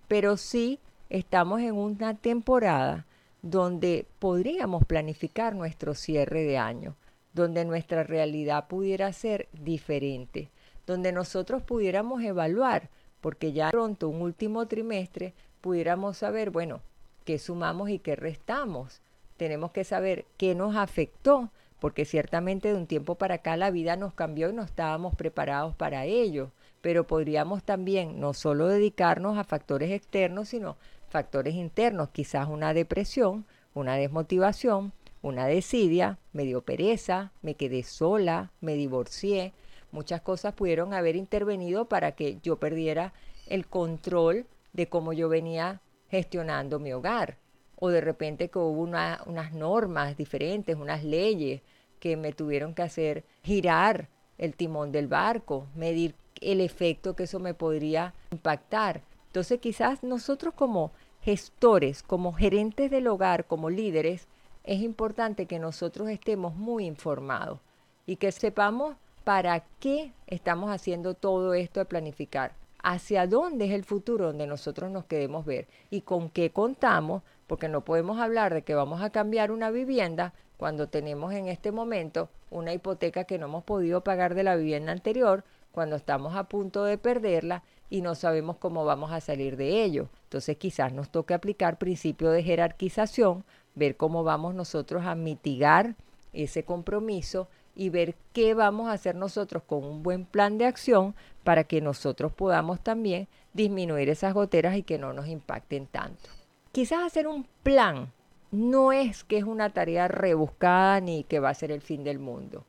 pero 0.09 0.37
sí 0.37 0.79
estamos 1.11 1.61
en 1.61 1.75
una 1.75 2.15
temporada 2.15 3.05
donde 3.43 4.07
podríamos 4.21 4.85
planificar 4.85 5.55
nuestro 5.57 5.95
cierre 5.95 6.45
de 6.45 6.57
año, 6.57 6.95
donde 7.33 7.65
nuestra 7.65 8.03
realidad 8.03 8.69
pudiera 8.69 9.13
ser 9.13 9.49
diferente, 9.53 10.51
donde 10.87 11.13
nosotros 11.13 11.63
pudiéramos 11.63 12.23
evaluar, 12.23 12.91
porque 13.21 13.53
ya 13.53 13.71
pronto 13.71 14.09
un 14.09 14.23
último 14.23 14.67
trimestre 14.67 15.35
pudiéramos 15.61 16.19
saber, 16.19 16.51
bueno, 16.51 16.81
qué 17.25 17.39
sumamos 17.39 17.89
y 17.91 17.99
qué 17.99 18.17
restamos. 18.17 19.01
Tenemos 19.37 19.71
que 19.71 19.85
saber 19.85 20.27
qué 20.37 20.55
nos 20.55 20.77
afectó 20.77 21.51
porque 21.83 22.05
ciertamente 22.05 22.69
de 22.69 22.77
un 22.77 22.87
tiempo 22.87 23.17
para 23.17 23.35
acá 23.35 23.57
la 23.57 23.73
vida 23.73 23.97
nos 23.97 24.15
cambió 24.15 24.51
y 24.51 24.53
no 24.53 24.63
estábamos 24.63 25.17
preparados 25.17 25.75
para 25.75 26.05
ello, 26.05 26.53
pero 26.81 27.09
podríamos 27.09 27.65
también 27.65 28.21
no 28.21 28.35
solo 28.35 28.69
dedicarnos 28.69 29.37
a 29.37 29.43
factores 29.43 29.91
externos, 29.91 30.51
sino 30.51 30.77
factores 31.09 31.55
internos, 31.55 32.11
quizás 32.11 32.47
una 32.47 32.73
depresión, 32.73 33.47
una 33.75 33.97
desmotivación, 33.97 34.93
una 35.23 35.47
desidia, 35.47 36.19
me 36.33 36.45
dio 36.45 36.63
pereza, 36.63 37.33
me 37.43 37.55
quedé 37.55 37.85
sola, 37.85 38.51
me 38.61 38.75
divorcié, 38.75 39.53
muchas 39.93 40.21
cosas 40.21 40.55
pudieron 40.55 40.93
haber 40.93 41.17
intervenido 41.17 41.87
para 41.89 42.13
que 42.13 42.39
yo 42.43 42.57
perdiera 42.57 43.13
el 43.47 43.67
control 43.67 44.47
de 44.73 44.89
cómo 44.89 45.13
yo 45.13 45.29
venía 45.29 45.81
gestionando 46.11 46.79
mi 46.79 46.93
hogar. 46.93 47.39
O 47.77 47.89
de 47.89 48.01
repente 48.01 48.49
que 48.49 48.59
hubo 48.59 48.83
unas 48.83 49.53
normas 49.53 50.17
diferentes, 50.17 50.77
unas 50.77 51.05
leyes, 51.05 51.63
que 51.99 52.17
me 52.17 52.33
tuvieron 52.33 52.75
que 52.75 52.83
hacer 52.83 53.25
girar 53.43 54.09
el 54.39 54.57
timón 54.57 54.91
del 54.91 55.07
barco, 55.07 55.69
medir 55.77 56.17
el 56.41 56.61
efecto 56.61 57.15
que 57.15 57.25
eso 57.25 57.39
me 57.39 57.55
podría 57.55 58.15
impactar. 58.33 59.03
Entonces 59.27 59.61
quizás 59.61 60.03
nosotros 60.03 60.55
como 60.55 60.93
gestores, 61.21 62.03
como 62.03 62.33
gerentes 62.33 62.91
del 62.91 63.07
hogar, 63.07 63.47
como 63.47 63.71
líderes, 63.71 64.27
es 64.65 64.81
importante 64.81 65.47
que 65.47 65.59
nosotros 65.59 66.09
estemos 66.09 66.55
muy 66.55 66.87
informados 66.87 67.59
y 68.07 68.17
que 68.17 68.33
sepamos 68.33 68.97
para 69.25 69.65
qué 69.79 70.13
estamos 70.27 70.71
haciendo 70.71 71.15
todo 71.15 71.55
esto 71.55 71.81
de 71.81 71.87
planificar, 71.87 72.53
hacia 72.83 73.27
dónde 73.27 73.67
es 73.67 73.71
el 73.73 73.85
futuro 73.85 74.27
donde 74.27 74.47
nosotros 74.47 74.91
nos 74.91 75.05
queremos 75.05 75.45
ver 75.45 75.69
y 75.91 76.01
con 76.01 76.29
qué 76.31 76.51
contamos, 76.51 77.23
porque 77.47 77.69
no 77.69 77.83
podemos 77.83 78.19
hablar 78.19 78.55
de 78.55 78.63
que 78.63 78.75
vamos 78.75 79.03
a 79.03 79.11
cambiar 79.11 79.51
una 79.53 79.71
vivienda 79.71 80.33
cuando 80.57 80.89
tenemos 80.89 81.33
en 81.33 81.49
este 81.49 81.73
momento 81.73 82.29
una 82.51 82.73
hipoteca 82.73 83.25
que 83.25 83.39
no 83.39 83.47
hemos 83.47 83.65
podido 83.65 84.03
pagar 84.03 84.35
de 84.35 84.45
la 84.45 84.57
vivienda 84.57 84.93
anterior, 84.93 85.45
cuando 85.73 85.97
estamos 85.97 86.37
a 86.37 86.45
punto 86.45 86.85
de 86.85 86.99
perderla 86.99 87.63
y 87.89 88.03
no 88.03 88.15
sabemos 88.15 88.59
cómo 88.59 88.85
vamos 88.85 89.11
a 89.11 89.21
salir 89.21 89.57
de 89.57 89.83
ello. 89.83 90.09
Entonces 90.25 90.57
quizás 90.57 90.93
nos 90.93 91.11
toque 91.11 91.35
aplicar 91.35 91.79
principio 91.79 92.31
de 92.31 92.43
jerarquización, 92.43 93.45
ver 93.75 93.97
cómo 93.97 94.25
vamos 94.25 94.55
nosotros 94.55 95.05
a 95.05 95.15
mitigar 95.15 95.97
ese 96.33 96.65
compromiso 96.65 97.49
y 97.75 97.89
ver 97.89 98.15
qué 98.33 98.55
vamos 98.55 98.89
a 98.89 98.93
hacer 98.93 99.15
nosotros 99.15 99.63
con 99.67 99.85
un 99.85 100.03
buen 100.03 100.25
plan 100.25 100.59
de 100.59 100.67
acción 100.67 101.15
para 101.45 101.65
que 101.65 101.81
nosotros 101.81 102.33
podamos 102.33 102.81
también 102.81 103.29
disminuir 103.55 104.09
esas 104.09 104.35
goteras 104.35 104.77
y 104.77 104.83
que 104.83 104.99
no 104.99 105.13
nos 105.13 105.27
impacten 105.27 105.87
tanto. 105.87 106.31
Quizás 106.73 107.03
hacer 107.05 107.27
un 107.27 107.47
plan 107.63 108.13
no 108.51 108.93
es 108.93 109.25
que 109.25 109.39
es 109.39 109.45
una 109.45 109.71
tarea 109.71 110.09
rebuscada 110.09 111.01
ni 111.01 111.25
que 111.25 111.41
va 111.41 111.51
a 111.51 111.55
ser 111.55 111.71
el 111.71 111.81
fin 111.81 112.05
del 112.05 112.19
mundo, 112.19 112.65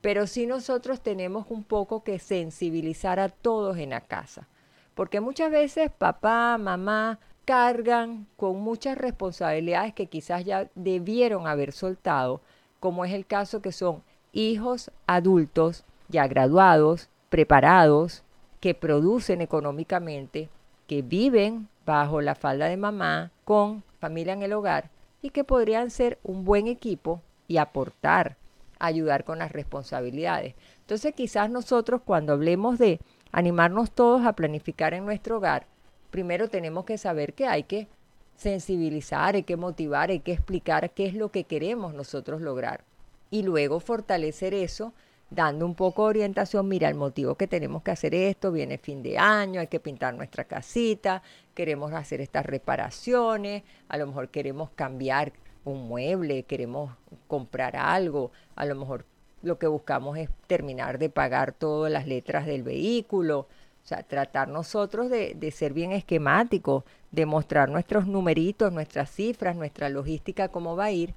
pero 0.00 0.26
sí 0.26 0.46
nosotros 0.46 1.02
tenemos 1.02 1.46
un 1.50 1.62
poco 1.62 2.02
que 2.02 2.18
sensibilizar 2.18 3.20
a 3.20 3.28
todos 3.28 3.76
en 3.76 3.90
la 3.90 4.00
casa, 4.00 4.48
porque 4.94 5.20
muchas 5.20 5.50
veces 5.50 5.90
papá, 5.90 6.56
mamá 6.58 7.18
cargan 7.50 8.28
con 8.36 8.60
muchas 8.60 8.96
responsabilidades 8.96 9.92
que 9.92 10.06
quizás 10.06 10.44
ya 10.44 10.70
debieron 10.76 11.48
haber 11.48 11.72
soltado, 11.72 12.40
como 12.78 13.04
es 13.04 13.12
el 13.12 13.26
caso 13.26 13.60
que 13.60 13.72
son 13.72 14.04
hijos 14.32 14.92
adultos 15.08 15.82
ya 16.08 16.28
graduados, 16.28 17.08
preparados, 17.28 18.22
que 18.60 18.76
producen 18.76 19.40
económicamente, 19.40 20.48
que 20.86 21.02
viven 21.02 21.66
bajo 21.84 22.20
la 22.20 22.36
falda 22.36 22.66
de 22.66 22.76
mamá, 22.76 23.32
con 23.44 23.82
familia 23.98 24.34
en 24.34 24.42
el 24.42 24.52
hogar 24.52 24.88
y 25.20 25.30
que 25.30 25.42
podrían 25.42 25.90
ser 25.90 26.20
un 26.22 26.44
buen 26.44 26.68
equipo 26.68 27.20
y 27.48 27.56
aportar, 27.56 28.36
ayudar 28.78 29.24
con 29.24 29.40
las 29.40 29.50
responsabilidades. 29.50 30.54
Entonces 30.82 31.16
quizás 31.16 31.50
nosotros 31.50 32.00
cuando 32.04 32.32
hablemos 32.32 32.78
de 32.78 33.00
animarnos 33.32 33.90
todos 33.90 34.24
a 34.24 34.34
planificar 34.34 34.94
en 34.94 35.04
nuestro 35.04 35.38
hogar, 35.38 35.66
primero 36.10 36.48
tenemos 36.48 36.84
que 36.84 36.98
saber 36.98 37.34
que 37.34 37.46
hay 37.46 37.64
que 37.64 37.88
sensibilizar, 38.36 39.34
hay 39.34 39.42
que 39.42 39.56
motivar, 39.56 40.10
hay 40.10 40.20
que 40.20 40.32
explicar 40.32 40.90
qué 40.90 41.06
es 41.06 41.14
lo 41.14 41.30
que 41.30 41.44
queremos 41.44 41.94
nosotros 41.94 42.40
lograr. 42.40 42.84
Y 43.30 43.42
luego 43.42 43.80
fortalecer 43.80 44.54
eso 44.54 44.92
dando 45.30 45.64
un 45.64 45.74
poco 45.74 46.04
de 46.04 46.08
orientación, 46.10 46.66
mira, 46.66 46.88
el 46.88 46.96
motivo 46.96 47.36
que 47.36 47.46
tenemos 47.46 47.82
que 47.82 47.92
hacer 47.92 48.14
esto, 48.14 48.50
viene 48.50 48.78
fin 48.78 49.02
de 49.02 49.16
año, 49.16 49.60
hay 49.60 49.68
que 49.68 49.78
pintar 49.78 50.14
nuestra 50.14 50.44
casita, 50.44 51.22
queremos 51.54 51.92
hacer 51.92 52.20
estas 52.20 52.44
reparaciones, 52.44 53.62
a 53.88 53.96
lo 53.96 54.08
mejor 54.08 54.28
queremos 54.28 54.70
cambiar 54.70 55.32
un 55.64 55.86
mueble, 55.86 56.42
queremos 56.42 56.92
comprar 57.28 57.76
algo, 57.76 58.32
a 58.56 58.64
lo 58.64 58.74
mejor 58.74 59.04
lo 59.42 59.58
que 59.58 59.68
buscamos 59.68 60.18
es 60.18 60.28
terminar 60.46 60.98
de 60.98 61.10
pagar 61.10 61.52
todas 61.52 61.92
las 61.92 62.06
letras 62.06 62.44
del 62.44 62.62
vehículo, 62.62 63.46
sea, 63.90 64.02
tratar 64.02 64.48
nosotros 64.48 65.10
de, 65.10 65.34
de 65.34 65.50
ser 65.50 65.72
bien 65.72 65.92
esquemáticos, 65.92 66.84
de 67.10 67.26
mostrar 67.26 67.68
nuestros 67.68 68.06
numeritos, 68.06 68.72
nuestras 68.72 69.10
cifras, 69.10 69.56
nuestra 69.56 69.88
logística, 69.88 70.48
cómo 70.48 70.76
va 70.76 70.86
a 70.86 70.92
ir, 70.92 71.14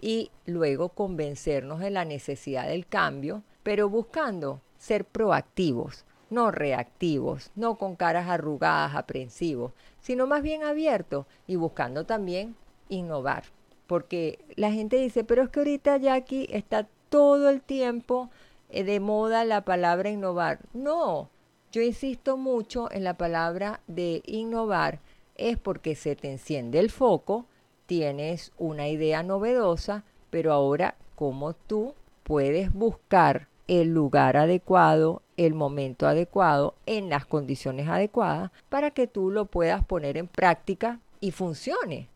y 0.00 0.30
luego 0.44 0.90
convencernos 0.90 1.80
de 1.80 1.90
la 1.90 2.04
necesidad 2.04 2.68
del 2.68 2.86
cambio, 2.86 3.42
pero 3.62 3.88
buscando 3.88 4.60
ser 4.78 5.04
proactivos, 5.04 6.04
no 6.30 6.50
reactivos, 6.50 7.50
no 7.54 7.76
con 7.76 7.96
caras 7.96 8.28
arrugadas, 8.28 8.94
aprensivos, 8.94 9.72
sino 10.00 10.26
más 10.26 10.42
bien 10.42 10.64
abiertos 10.64 11.26
y 11.46 11.56
buscando 11.56 12.04
también 12.04 12.56
innovar. 12.88 13.44
Porque 13.86 14.38
la 14.56 14.72
gente 14.72 14.96
dice, 14.96 15.24
pero 15.24 15.42
es 15.42 15.48
que 15.48 15.60
ahorita 15.60 15.96
Jackie 15.96 16.48
está 16.50 16.86
todo 17.08 17.48
el 17.48 17.62
tiempo 17.62 18.30
eh, 18.70 18.84
de 18.84 19.00
moda 19.00 19.44
la 19.44 19.62
palabra 19.62 20.10
innovar. 20.10 20.58
No, 20.74 21.30
yo 21.76 21.82
insisto 21.82 22.38
mucho 22.38 22.90
en 22.90 23.04
la 23.04 23.18
palabra 23.18 23.80
de 23.86 24.22
innovar, 24.24 25.00
es 25.34 25.58
porque 25.58 25.94
se 25.94 26.16
te 26.16 26.32
enciende 26.32 26.78
el 26.78 26.90
foco, 26.90 27.44
tienes 27.84 28.52
una 28.56 28.88
idea 28.88 29.22
novedosa, 29.22 30.02
pero 30.30 30.54
ahora 30.54 30.94
cómo 31.16 31.52
tú 31.52 31.92
puedes 32.22 32.72
buscar 32.72 33.48
el 33.68 33.92
lugar 33.92 34.38
adecuado, 34.38 35.20
el 35.36 35.52
momento 35.52 36.08
adecuado, 36.08 36.76
en 36.86 37.10
las 37.10 37.26
condiciones 37.26 37.88
adecuadas, 37.88 38.52
para 38.70 38.92
que 38.92 39.06
tú 39.06 39.30
lo 39.30 39.44
puedas 39.44 39.84
poner 39.84 40.16
en 40.16 40.28
práctica 40.28 41.00
y 41.20 41.30
funcione. 41.30 42.08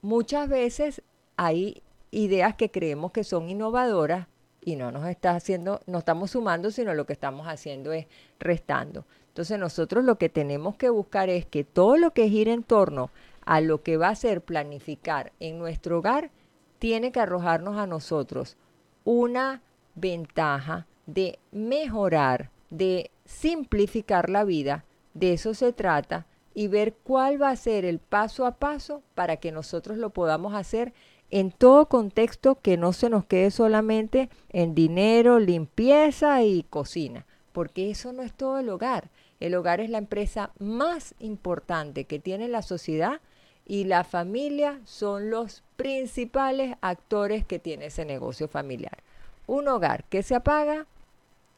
Muchas 0.00 0.48
veces 0.48 1.02
hay 1.36 1.82
ideas 2.10 2.54
que 2.54 2.70
creemos 2.70 3.12
que 3.12 3.22
son 3.22 3.50
innovadoras 3.50 4.28
y 4.64 4.76
no 4.76 4.90
nos 4.90 5.06
está 5.06 5.32
haciendo, 5.32 5.80
no 5.86 5.98
estamos 5.98 6.30
sumando, 6.32 6.70
sino 6.70 6.94
lo 6.94 7.06
que 7.06 7.12
estamos 7.12 7.46
haciendo 7.46 7.92
es 7.92 8.06
restando. 8.38 9.04
Entonces 9.28 9.58
nosotros 9.58 10.04
lo 10.04 10.16
que 10.16 10.28
tenemos 10.28 10.76
que 10.76 10.88
buscar 10.90 11.28
es 11.28 11.44
que 11.44 11.64
todo 11.64 11.96
lo 11.96 12.12
que 12.12 12.28
gira 12.28 12.52
en 12.52 12.62
torno 12.62 13.10
a 13.44 13.60
lo 13.60 13.82
que 13.82 13.96
va 13.96 14.08
a 14.08 14.14
ser 14.14 14.40
planificar 14.40 15.32
en 15.40 15.58
nuestro 15.58 15.98
hogar, 15.98 16.30
tiene 16.78 17.12
que 17.12 17.20
arrojarnos 17.20 17.76
a 17.76 17.86
nosotros 17.86 18.56
una 19.04 19.62
ventaja 19.94 20.86
de 21.06 21.38
mejorar, 21.52 22.50
de 22.70 23.10
simplificar 23.24 24.30
la 24.30 24.44
vida, 24.44 24.84
de 25.12 25.34
eso 25.34 25.54
se 25.54 25.72
trata, 25.72 26.26
y 26.54 26.68
ver 26.68 26.94
cuál 26.94 27.40
va 27.42 27.50
a 27.50 27.56
ser 27.56 27.84
el 27.84 27.98
paso 27.98 28.46
a 28.46 28.56
paso 28.56 29.02
para 29.14 29.36
que 29.36 29.52
nosotros 29.52 29.98
lo 29.98 30.10
podamos 30.10 30.54
hacer 30.54 30.94
en 31.30 31.50
todo 31.50 31.86
contexto 31.86 32.60
que 32.60 32.76
no 32.76 32.92
se 32.92 33.10
nos 33.10 33.24
quede 33.24 33.50
solamente 33.50 34.28
en 34.50 34.74
dinero, 34.74 35.38
limpieza 35.38 36.42
y 36.42 36.62
cocina, 36.64 37.26
porque 37.52 37.90
eso 37.90 38.12
no 38.12 38.22
es 38.22 38.32
todo 38.32 38.58
el 38.58 38.68
hogar. 38.68 39.10
El 39.40 39.54
hogar 39.54 39.80
es 39.80 39.90
la 39.90 39.98
empresa 39.98 40.52
más 40.58 41.14
importante 41.18 42.04
que 42.04 42.18
tiene 42.18 42.48
la 42.48 42.62
sociedad 42.62 43.20
y 43.66 43.84
la 43.84 44.04
familia 44.04 44.80
son 44.84 45.30
los 45.30 45.62
principales 45.76 46.76
actores 46.80 47.44
que 47.44 47.58
tiene 47.58 47.86
ese 47.86 48.04
negocio 48.04 48.48
familiar. 48.48 48.98
Un 49.46 49.68
hogar 49.68 50.04
que 50.04 50.22
se 50.22 50.34
apaga 50.34 50.86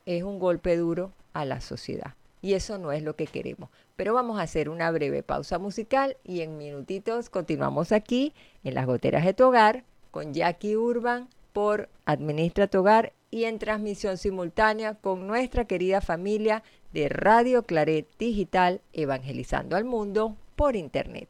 es 0.06 0.22
un 0.22 0.38
golpe 0.38 0.76
duro 0.76 1.12
a 1.32 1.44
la 1.44 1.60
sociedad 1.60 2.14
y 2.46 2.54
eso 2.54 2.78
no 2.78 2.92
es 2.92 3.02
lo 3.02 3.16
que 3.16 3.26
queremos. 3.26 3.70
Pero 3.96 4.14
vamos 4.14 4.38
a 4.38 4.42
hacer 4.42 4.68
una 4.68 4.92
breve 4.92 5.24
pausa 5.24 5.58
musical 5.58 6.16
y 6.22 6.42
en 6.42 6.56
minutitos 6.56 7.28
continuamos 7.28 7.90
aquí 7.90 8.32
en 8.62 8.74
las 8.74 8.86
goteras 8.86 9.24
de 9.24 9.34
tu 9.34 9.46
hogar 9.46 9.82
con 10.12 10.32
Jackie 10.32 10.76
Urban 10.76 11.28
por 11.52 11.88
Administra 12.04 12.68
tu 12.68 12.78
hogar 12.78 13.14
y 13.32 13.44
en 13.46 13.58
transmisión 13.58 14.16
simultánea 14.16 14.94
con 14.94 15.26
nuestra 15.26 15.64
querida 15.64 16.00
familia 16.00 16.62
de 16.92 17.08
Radio 17.08 17.64
Claret 17.64 18.06
Digital 18.16 18.80
Evangelizando 18.92 19.74
al 19.74 19.84
Mundo 19.84 20.36
por 20.54 20.76
Internet. 20.76 21.28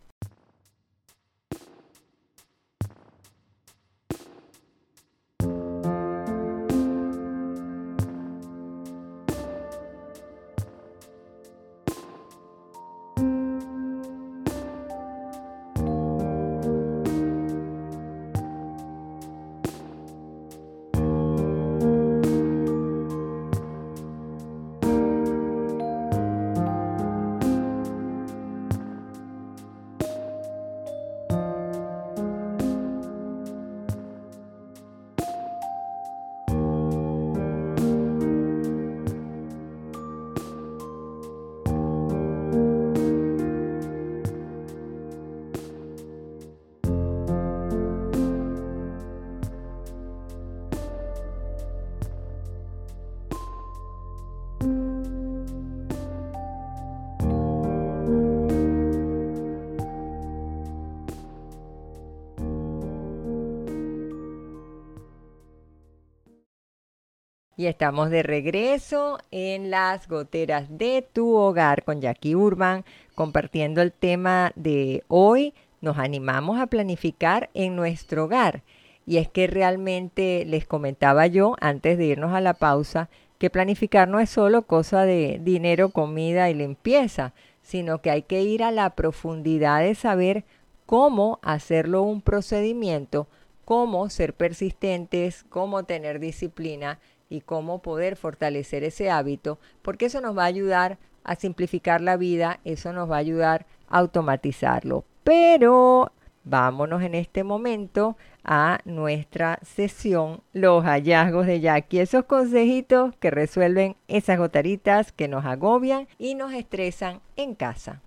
Y 67.58 67.68
estamos 67.68 68.10
de 68.10 68.22
regreso 68.22 69.18
en 69.30 69.70
las 69.70 70.08
goteras 70.08 70.66
de 70.68 71.00
tu 71.10 71.34
hogar 71.34 71.84
con 71.84 72.02
Jackie 72.02 72.34
Urban, 72.34 72.84
compartiendo 73.14 73.80
el 73.80 73.92
tema 73.92 74.52
de 74.56 75.04
hoy. 75.08 75.54
Nos 75.80 75.96
animamos 75.96 76.60
a 76.60 76.66
planificar 76.66 77.48
en 77.54 77.74
nuestro 77.74 78.24
hogar. 78.24 78.62
Y 79.06 79.16
es 79.16 79.30
que 79.30 79.46
realmente 79.46 80.44
les 80.46 80.66
comentaba 80.66 81.26
yo 81.28 81.56
antes 81.58 81.96
de 81.96 82.04
irnos 82.04 82.34
a 82.34 82.42
la 82.42 82.52
pausa 82.52 83.08
que 83.38 83.48
planificar 83.48 84.06
no 84.06 84.20
es 84.20 84.28
solo 84.28 84.62
cosa 84.62 85.06
de 85.06 85.40
dinero, 85.42 85.88
comida 85.88 86.50
y 86.50 86.54
limpieza, 86.54 87.32
sino 87.62 88.02
que 88.02 88.10
hay 88.10 88.22
que 88.22 88.42
ir 88.42 88.62
a 88.62 88.70
la 88.70 88.90
profundidad 88.90 89.80
de 89.80 89.94
saber 89.94 90.44
cómo 90.84 91.38
hacerlo 91.42 92.02
un 92.02 92.20
procedimiento, 92.20 93.28
cómo 93.64 94.10
ser 94.10 94.34
persistentes, 94.34 95.44
cómo 95.48 95.84
tener 95.84 96.20
disciplina 96.20 96.98
y 97.28 97.40
cómo 97.40 97.82
poder 97.82 98.16
fortalecer 98.16 98.84
ese 98.84 99.10
hábito, 99.10 99.58
porque 99.82 100.06
eso 100.06 100.20
nos 100.20 100.36
va 100.36 100.44
a 100.44 100.46
ayudar 100.46 100.98
a 101.24 101.34
simplificar 101.34 102.00
la 102.00 102.16
vida, 102.16 102.60
eso 102.64 102.92
nos 102.92 103.10
va 103.10 103.16
a 103.16 103.20
ayudar 103.20 103.66
a 103.88 103.98
automatizarlo. 103.98 105.04
Pero 105.24 106.12
vámonos 106.44 107.02
en 107.02 107.14
este 107.14 107.42
momento 107.42 108.16
a 108.44 108.78
nuestra 108.84 109.58
sesión 109.62 110.42
Los 110.52 110.84
hallazgos 110.84 111.46
de 111.46 111.60
Jackie, 111.60 111.98
esos 111.98 112.24
consejitos 112.24 113.14
que 113.16 113.30
resuelven 113.30 113.96
esas 114.06 114.38
gotaritas 114.38 115.10
que 115.10 115.26
nos 115.26 115.44
agobian 115.44 116.06
y 116.18 116.36
nos 116.36 116.54
estresan 116.54 117.20
en 117.34 117.56
casa. 117.56 118.00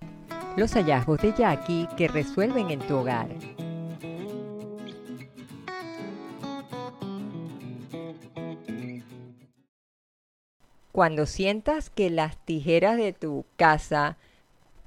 Los 0.56 0.72
hallazgos 0.72 1.20
de 1.20 1.32
Jackie 1.32 1.86
que 1.96 2.08
resuelven 2.08 2.70
en 2.70 2.80
tu 2.80 2.96
hogar. 2.96 3.28
Cuando 10.92 11.26
sientas 11.26 11.90
que 11.90 12.10
las 12.10 12.36
tijeras 12.44 12.96
de 12.96 13.12
tu 13.12 13.44
casa 13.56 14.16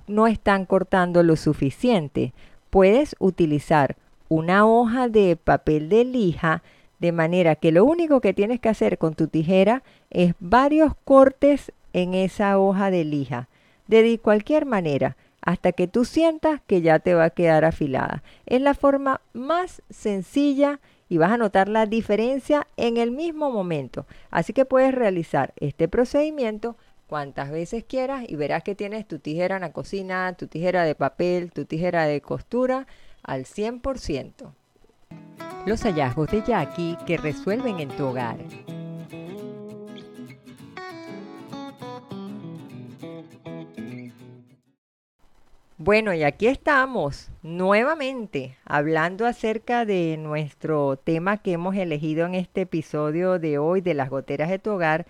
no 0.07 0.27
están 0.27 0.65
cortando 0.65 1.23
lo 1.23 1.35
suficiente, 1.35 2.33
puedes 2.69 3.15
utilizar 3.19 3.95
una 4.29 4.65
hoja 4.65 5.07
de 5.07 5.35
papel 5.35 5.89
de 5.89 6.05
lija 6.05 6.63
de 6.99 7.11
manera 7.11 7.55
que 7.55 7.71
lo 7.71 7.85
único 7.85 8.21
que 8.21 8.33
tienes 8.33 8.59
que 8.59 8.69
hacer 8.69 8.97
con 8.97 9.13
tu 9.13 9.27
tijera 9.27 9.83
es 10.09 10.33
varios 10.39 10.93
cortes 11.03 11.71
en 11.91 12.13
esa 12.13 12.57
hoja 12.57 12.91
de 12.91 13.03
lija, 13.03 13.49
de 13.87 14.17
cualquier 14.19 14.65
manera, 14.65 15.17
hasta 15.41 15.73
que 15.73 15.87
tú 15.87 16.05
sientas 16.05 16.61
que 16.65 16.81
ya 16.81 16.99
te 16.99 17.13
va 17.13 17.25
a 17.25 17.29
quedar 17.29 17.65
afilada. 17.65 18.23
Es 18.45 18.61
la 18.61 18.73
forma 18.73 19.19
más 19.33 19.81
sencilla 19.89 20.79
y 21.13 21.19
vas 21.19 21.31
a 21.31 21.37
notar 21.37 21.69
la 21.69 21.85
diferencia 21.85 22.65
en 22.75 22.97
el 22.97 23.11
mismo 23.11 23.51
momento. 23.51 24.07
Así 24.31 24.51
que 24.51 24.65
puedes 24.65 24.95
realizar 24.95 25.53
este 25.57 25.87
procedimiento 25.87 26.75
cuantas 27.05 27.51
veces 27.51 27.83
quieras 27.83 28.25
y 28.27 28.35
verás 28.35 28.63
que 28.63 28.73
tienes 28.73 29.07
tu 29.07 29.19
tijera 29.19 29.57
en 29.57 29.61
la 29.61 29.73
cocina, 29.73 30.33
tu 30.33 30.47
tijera 30.47 30.85
de 30.85 30.95
papel, 30.95 31.51
tu 31.51 31.65
tijera 31.65 32.07
de 32.07 32.19
costura 32.19 32.87
al 33.21 33.45
100%. 33.45 34.55
Los 35.67 35.83
hallazgos 35.83 36.31
de 36.31 36.41
Jackie 36.41 36.97
que 37.05 37.17
resuelven 37.17 37.79
en 37.79 37.89
tu 37.89 38.07
hogar. 38.07 38.37
Bueno, 45.85 46.13
y 46.13 46.23
aquí 46.23 46.47
estamos 46.47 47.29
nuevamente 47.41 48.57
hablando 48.63 49.25
acerca 49.25 49.83
de 49.83 50.15
nuestro 50.15 50.95
tema 50.95 51.39
que 51.39 51.51
hemos 51.51 51.75
elegido 51.75 52.25
en 52.25 52.35
este 52.35 52.61
episodio 52.61 53.37
de 53.37 53.57
hoy 53.57 53.81
de 53.81 53.93
las 53.93 54.09
goteras 54.09 54.49
de 54.49 54.59
tu 54.59 54.71
hogar. 54.71 55.05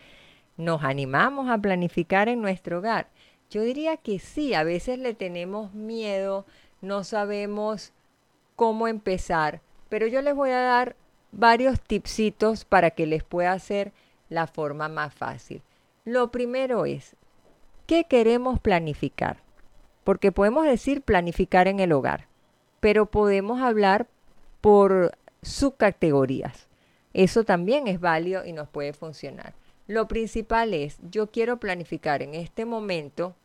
¿Nos 0.57 0.81
animamos 0.81 1.47
a 1.51 1.59
planificar 1.59 2.27
en 2.27 2.41
nuestro 2.41 2.79
hogar? 2.79 3.05
Yo 3.51 3.61
diría 3.61 3.97
que 3.97 4.17
sí, 4.17 4.55
a 4.55 4.63
veces 4.63 4.97
le 4.97 5.13
tenemos 5.13 5.75
miedo, 5.75 6.43
no 6.81 7.03
sabemos 7.03 7.93
cómo 8.55 8.87
empezar, 8.87 9.61
pero 9.89 10.07
yo 10.07 10.23
les 10.23 10.33
voy 10.33 10.49
a 10.49 10.61
dar 10.61 10.95
varios 11.31 11.79
tipsitos 11.81 12.65
para 12.65 12.89
que 12.89 13.05
les 13.05 13.23
pueda 13.23 13.51
hacer 13.51 13.91
la 14.27 14.47
forma 14.47 14.89
más 14.89 15.13
fácil. 15.13 15.61
Lo 16.03 16.31
primero 16.31 16.87
es, 16.87 17.15
¿qué 17.85 18.05
queremos 18.05 18.59
planificar? 18.59 19.43
Porque 20.03 20.31
podemos 20.31 20.65
decir 20.65 21.01
planificar 21.01 21.67
en 21.67 21.79
el 21.79 21.91
hogar, 21.91 22.27
pero 22.79 23.05
podemos 23.05 23.61
hablar 23.61 24.07
por 24.61 25.17
subcategorías. 25.41 26.67
Eso 27.13 27.43
también 27.43 27.87
es 27.87 27.99
válido 27.99 28.45
y 28.45 28.53
nos 28.53 28.67
puede 28.69 28.93
funcionar. 28.93 29.53
Lo 29.87 30.07
principal 30.07 30.73
es, 30.73 30.97
yo 31.11 31.27
quiero 31.27 31.57
planificar 31.57 32.21
en 32.21 32.33
este 32.33 32.65
momento 32.65 33.35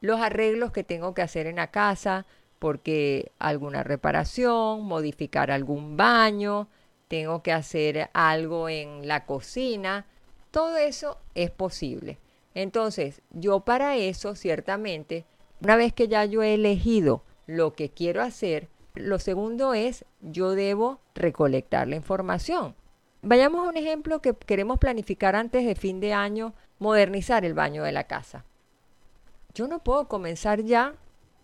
los 0.00 0.20
arreglos 0.20 0.72
que 0.72 0.84
tengo 0.84 1.14
que 1.14 1.22
hacer 1.22 1.46
en 1.46 1.56
la 1.56 1.70
casa, 1.70 2.26
porque 2.58 3.32
alguna 3.38 3.82
reparación, 3.82 4.84
modificar 4.84 5.50
algún 5.50 5.96
baño, 5.96 6.68
tengo 7.08 7.42
que 7.42 7.52
hacer 7.52 8.10
algo 8.12 8.68
en 8.68 9.08
la 9.08 9.26
cocina, 9.26 10.06
todo 10.50 10.76
eso 10.76 11.18
es 11.34 11.50
posible. 11.50 12.18
Entonces, 12.54 13.22
yo 13.30 13.60
para 13.60 13.96
eso 13.96 14.34
ciertamente 14.34 15.24
una 15.62 15.76
vez 15.76 15.92
que 15.92 16.08
ya 16.08 16.24
yo 16.24 16.42
he 16.42 16.54
elegido 16.54 17.22
lo 17.46 17.72
que 17.72 17.88
quiero 17.88 18.22
hacer, 18.22 18.68
lo 18.94 19.20
segundo 19.20 19.74
es 19.74 20.04
yo 20.20 20.50
debo 20.50 20.98
recolectar 21.14 21.86
la 21.86 21.96
información. 21.96 22.74
Vayamos 23.22 23.64
a 23.64 23.68
un 23.68 23.76
ejemplo 23.76 24.20
que 24.20 24.34
queremos 24.34 24.78
planificar 24.78 25.36
antes 25.36 25.64
de 25.64 25.76
fin 25.76 26.00
de 26.00 26.14
año, 26.14 26.52
modernizar 26.80 27.44
el 27.44 27.54
baño 27.54 27.84
de 27.84 27.92
la 27.92 28.04
casa. 28.04 28.44
Yo 29.54 29.68
no 29.68 29.78
puedo 29.78 30.08
comenzar 30.08 30.62
ya 30.62 30.94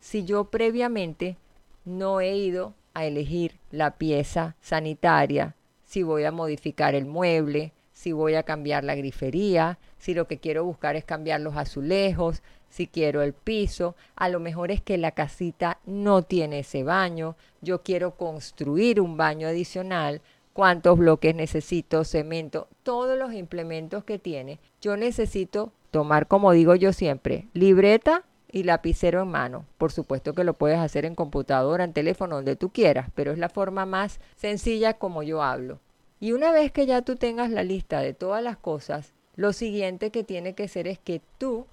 si 0.00 0.24
yo 0.24 0.44
previamente 0.46 1.36
no 1.84 2.20
he 2.20 2.36
ido 2.36 2.74
a 2.94 3.04
elegir 3.06 3.58
la 3.70 3.92
pieza 3.92 4.56
sanitaria, 4.60 5.54
si 5.84 6.02
voy 6.02 6.24
a 6.24 6.32
modificar 6.32 6.96
el 6.96 7.06
mueble, 7.06 7.72
si 7.92 8.12
voy 8.12 8.34
a 8.34 8.42
cambiar 8.42 8.84
la 8.84 8.94
grifería, 8.94 9.78
si 9.98 10.14
lo 10.14 10.26
que 10.26 10.38
quiero 10.38 10.64
buscar 10.64 10.96
es 10.96 11.04
cambiar 11.04 11.40
los 11.40 11.56
azulejos, 11.56 12.42
si 12.68 12.86
quiero 12.86 13.22
el 13.22 13.32
piso, 13.32 13.96
a 14.16 14.28
lo 14.28 14.40
mejor 14.40 14.70
es 14.70 14.80
que 14.80 14.98
la 14.98 15.12
casita 15.12 15.78
no 15.86 16.22
tiene 16.22 16.60
ese 16.60 16.84
baño, 16.84 17.36
yo 17.60 17.82
quiero 17.82 18.12
construir 18.12 19.00
un 19.00 19.16
baño 19.16 19.48
adicional, 19.48 20.20
cuántos 20.52 20.98
bloques 20.98 21.34
necesito, 21.34 22.04
cemento, 22.04 22.68
todos 22.82 23.18
los 23.18 23.32
implementos 23.32 24.04
que 24.04 24.18
tiene. 24.18 24.58
Yo 24.80 24.96
necesito 24.96 25.72
tomar, 25.90 26.26
como 26.26 26.52
digo 26.52 26.74
yo 26.74 26.92
siempre, 26.92 27.46
libreta 27.54 28.24
y 28.50 28.64
lapicero 28.64 29.22
en 29.22 29.28
mano. 29.28 29.66
Por 29.78 29.92
supuesto 29.92 30.34
que 30.34 30.44
lo 30.44 30.54
puedes 30.54 30.78
hacer 30.78 31.04
en 31.04 31.14
computadora, 31.14 31.84
en 31.84 31.92
teléfono, 31.92 32.36
donde 32.36 32.56
tú 32.56 32.70
quieras, 32.70 33.10
pero 33.14 33.32
es 33.32 33.38
la 33.38 33.48
forma 33.48 33.86
más 33.86 34.20
sencilla 34.36 34.94
como 34.94 35.22
yo 35.22 35.42
hablo. 35.42 35.78
Y 36.20 36.32
una 36.32 36.50
vez 36.50 36.72
que 36.72 36.86
ya 36.86 37.02
tú 37.02 37.16
tengas 37.16 37.50
la 37.50 37.62
lista 37.62 38.00
de 38.00 38.14
todas 38.14 38.42
las 38.42 38.56
cosas, 38.56 39.14
lo 39.36 39.52
siguiente 39.52 40.10
que 40.10 40.24
tiene 40.24 40.54
que 40.54 40.66
ser 40.66 40.88
es 40.88 40.98
que 40.98 41.20
tú 41.38 41.66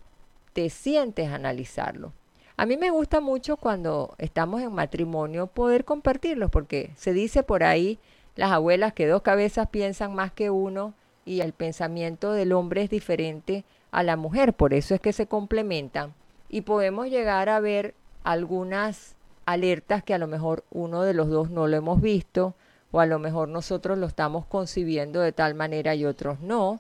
te 0.56 0.70
sientes 0.70 1.28
a 1.28 1.36
analizarlo. 1.36 2.14
A 2.56 2.66
mí 2.66 2.78
me 2.78 2.90
gusta 2.90 3.20
mucho 3.20 3.58
cuando 3.58 4.16
estamos 4.18 4.62
en 4.62 4.72
matrimonio 4.72 5.48
poder 5.48 5.84
compartirlos, 5.84 6.50
porque 6.50 6.92
se 6.96 7.12
dice 7.12 7.44
por 7.44 7.66
ahí 7.66 8.00
las 8.38 8.54
abuelas 8.54 8.94
que 8.94 9.06
dos 9.06 9.22
cabezas 9.22 9.68
piensan 9.68 10.16
más 10.16 10.32
que 10.32 10.50
uno 10.50 10.94
y 11.26 11.42
el 11.42 11.52
pensamiento 11.52 12.32
del 12.32 12.54
hombre 12.54 12.84
es 12.84 12.90
diferente 12.90 13.66
a 13.92 14.02
la 14.02 14.16
mujer, 14.16 14.54
por 14.54 14.74
eso 14.74 14.96
es 14.96 15.02
que 15.02 15.12
se 15.12 15.28
complementan 15.28 16.14
y 16.48 16.62
podemos 16.62 17.10
llegar 17.10 17.50
a 17.50 17.60
ver 17.60 17.94
algunas 18.24 19.18
alertas 19.46 20.06
que 20.06 20.14
a 20.14 20.18
lo 20.18 20.28
mejor 20.28 20.64
uno 20.72 21.02
de 21.02 21.14
los 21.14 21.28
dos 21.28 21.50
no 21.50 21.68
lo 21.68 21.76
hemos 21.76 22.00
visto 22.00 22.56
o 22.92 23.02
a 23.02 23.06
lo 23.06 23.20
mejor 23.20 23.50
nosotros 23.50 23.98
lo 23.98 24.06
estamos 24.06 24.46
concibiendo 24.46 25.20
de 25.20 25.34
tal 25.34 25.54
manera 25.54 25.96
y 25.96 26.06
otros 26.06 26.40
no. 26.40 26.80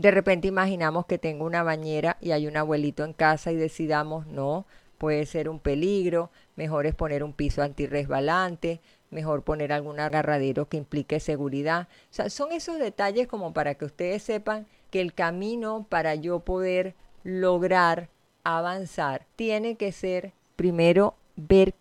De 0.00 0.10
repente 0.10 0.48
imaginamos 0.48 1.04
que 1.04 1.18
tengo 1.18 1.44
una 1.44 1.62
bañera 1.62 2.16
y 2.22 2.30
hay 2.30 2.46
un 2.46 2.56
abuelito 2.56 3.04
en 3.04 3.12
casa 3.12 3.52
y 3.52 3.56
decidamos, 3.56 4.26
no, 4.26 4.64
puede 4.96 5.26
ser 5.26 5.46
un 5.46 5.58
peligro, 5.58 6.30
mejor 6.56 6.86
es 6.86 6.94
poner 6.94 7.22
un 7.22 7.34
piso 7.34 7.60
antirresbalante, 7.60 8.80
mejor 9.10 9.42
poner 9.42 9.74
algún 9.74 10.00
agarradero 10.00 10.70
que 10.70 10.78
implique 10.78 11.20
seguridad. 11.20 11.86
O 12.04 12.14
sea, 12.14 12.30
son 12.30 12.50
esos 12.52 12.78
detalles 12.78 13.28
como 13.28 13.52
para 13.52 13.74
que 13.74 13.84
ustedes 13.84 14.22
sepan 14.22 14.66
que 14.90 15.02
el 15.02 15.12
camino 15.12 15.84
para 15.86 16.14
yo 16.14 16.40
poder 16.40 16.94
lograr 17.22 18.08
avanzar 18.42 19.26
tiene 19.36 19.76
que 19.76 19.92
ser 19.92 20.32
primero 20.56 21.14
ver 21.36 21.74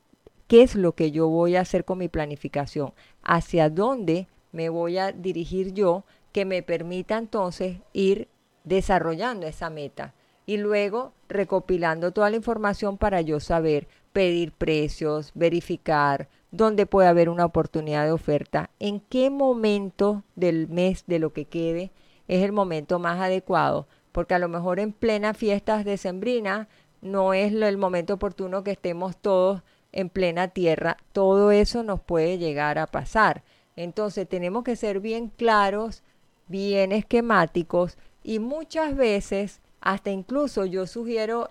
qué 0.49 0.63
es 0.63 0.75
lo 0.75 0.91
que 0.91 1.11
yo 1.11 1.29
voy 1.29 1.55
a 1.55 1.61
hacer 1.61 1.85
con 1.85 1.99
mi 1.99 2.09
planificación, 2.09 2.91
hacia 3.23 3.69
dónde 3.69 4.27
me 4.51 4.67
voy 4.67 4.97
a 4.97 5.13
dirigir 5.13 5.73
yo 5.73 6.03
que 6.31 6.45
me 6.45 6.63
permita 6.63 7.17
entonces 7.17 7.77
ir 7.93 8.27
desarrollando 8.63 9.47
esa 9.47 9.69
meta 9.69 10.13
y 10.45 10.57
luego 10.57 11.13
recopilando 11.27 12.11
toda 12.11 12.29
la 12.29 12.35
información 12.35 12.97
para 12.97 13.21
yo 13.21 13.39
saber 13.39 13.87
pedir 14.13 14.51
precios, 14.51 15.31
verificar 15.35 16.27
dónde 16.51 16.85
puede 16.85 17.07
haber 17.07 17.29
una 17.29 17.45
oportunidad 17.45 18.05
de 18.05 18.11
oferta, 18.11 18.71
en 18.79 18.99
qué 18.99 19.29
momento 19.29 20.23
del 20.35 20.67
mes 20.67 21.03
de 21.05 21.19
lo 21.19 21.33
que 21.33 21.45
quede 21.45 21.91
es 22.27 22.43
el 22.43 22.51
momento 22.51 22.99
más 22.99 23.19
adecuado, 23.19 23.87
porque 24.11 24.33
a 24.33 24.39
lo 24.39 24.49
mejor 24.49 24.79
en 24.79 24.91
plena 24.91 25.33
fiestas 25.33 25.85
decembrinas 25.85 26.67
no 27.01 27.33
es 27.33 27.53
el 27.53 27.77
momento 27.77 28.15
oportuno 28.15 28.63
que 28.63 28.71
estemos 28.71 29.17
todos 29.17 29.61
en 29.91 30.09
plena 30.09 30.49
tierra, 30.49 30.97
todo 31.13 31.51
eso 31.51 31.83
nos 31.83 31.99
puede 31.99 32.37
llegar 32.37 32.77
a 32.77 32.87
pasar. 32.87 33.43
Entonces 33.75 34.27
tenemos 34.27 34.63
que 34.63 34.75
ser 34.75 34.99
bien 34.99 35.29
claros 35.29 36.03
bien 36.49 36.91
esquemáticos 36.91 37.97
y 38.23 38.39
muchas 38.39 38.95
veces, 38.95 39.61
hasta 39.79 40.09
incluso 40.09 40.65
yo 40.65 40.85
sugiero 40.85 41.49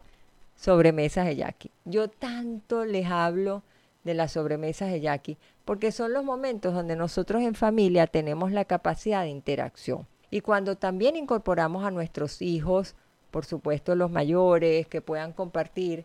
sobremesas 0.55 1.27
de 1.27 1.37
Jackie. 1.37 1.71
Yo 1.87 2.09
tanto 2.09 2.85
les 2.85 3.07
hablo 3.07 3.63
de 4.05 4.15
las 4.15 4.33
sobremesas 4.33 4.91
de 4.91 5.01
Jackie 5.01 5.39
porque 5.65 5.93
son 5.93 6.13
los 6.13 6.25
momentos 6.25 6.75
donde 6.75 6.97
nosotros 6.97 7.43
en 7.43 7.55
familia 7.55 8.07
tenemos 8.07 8.53
la 8.53 8.65
capacidad 8.65 9.23
de 9.23 9.31
interacción. 9.31 10.07
Y 10.31 10.41
cuando 10.41 10.77
también 10.77 11.17
incorporamos 11.17 11.85
a 11.85 11.91
nuestros 11.91 12.43
hijos, 12.43 12.95
por 13.31 13.45
supuesto 13.45 13.95
los 13.95 14.11
mayores, 14.11 14.87
que 14.89 15.01
puedan 15.01 15.33
compartir, 15.33 16.05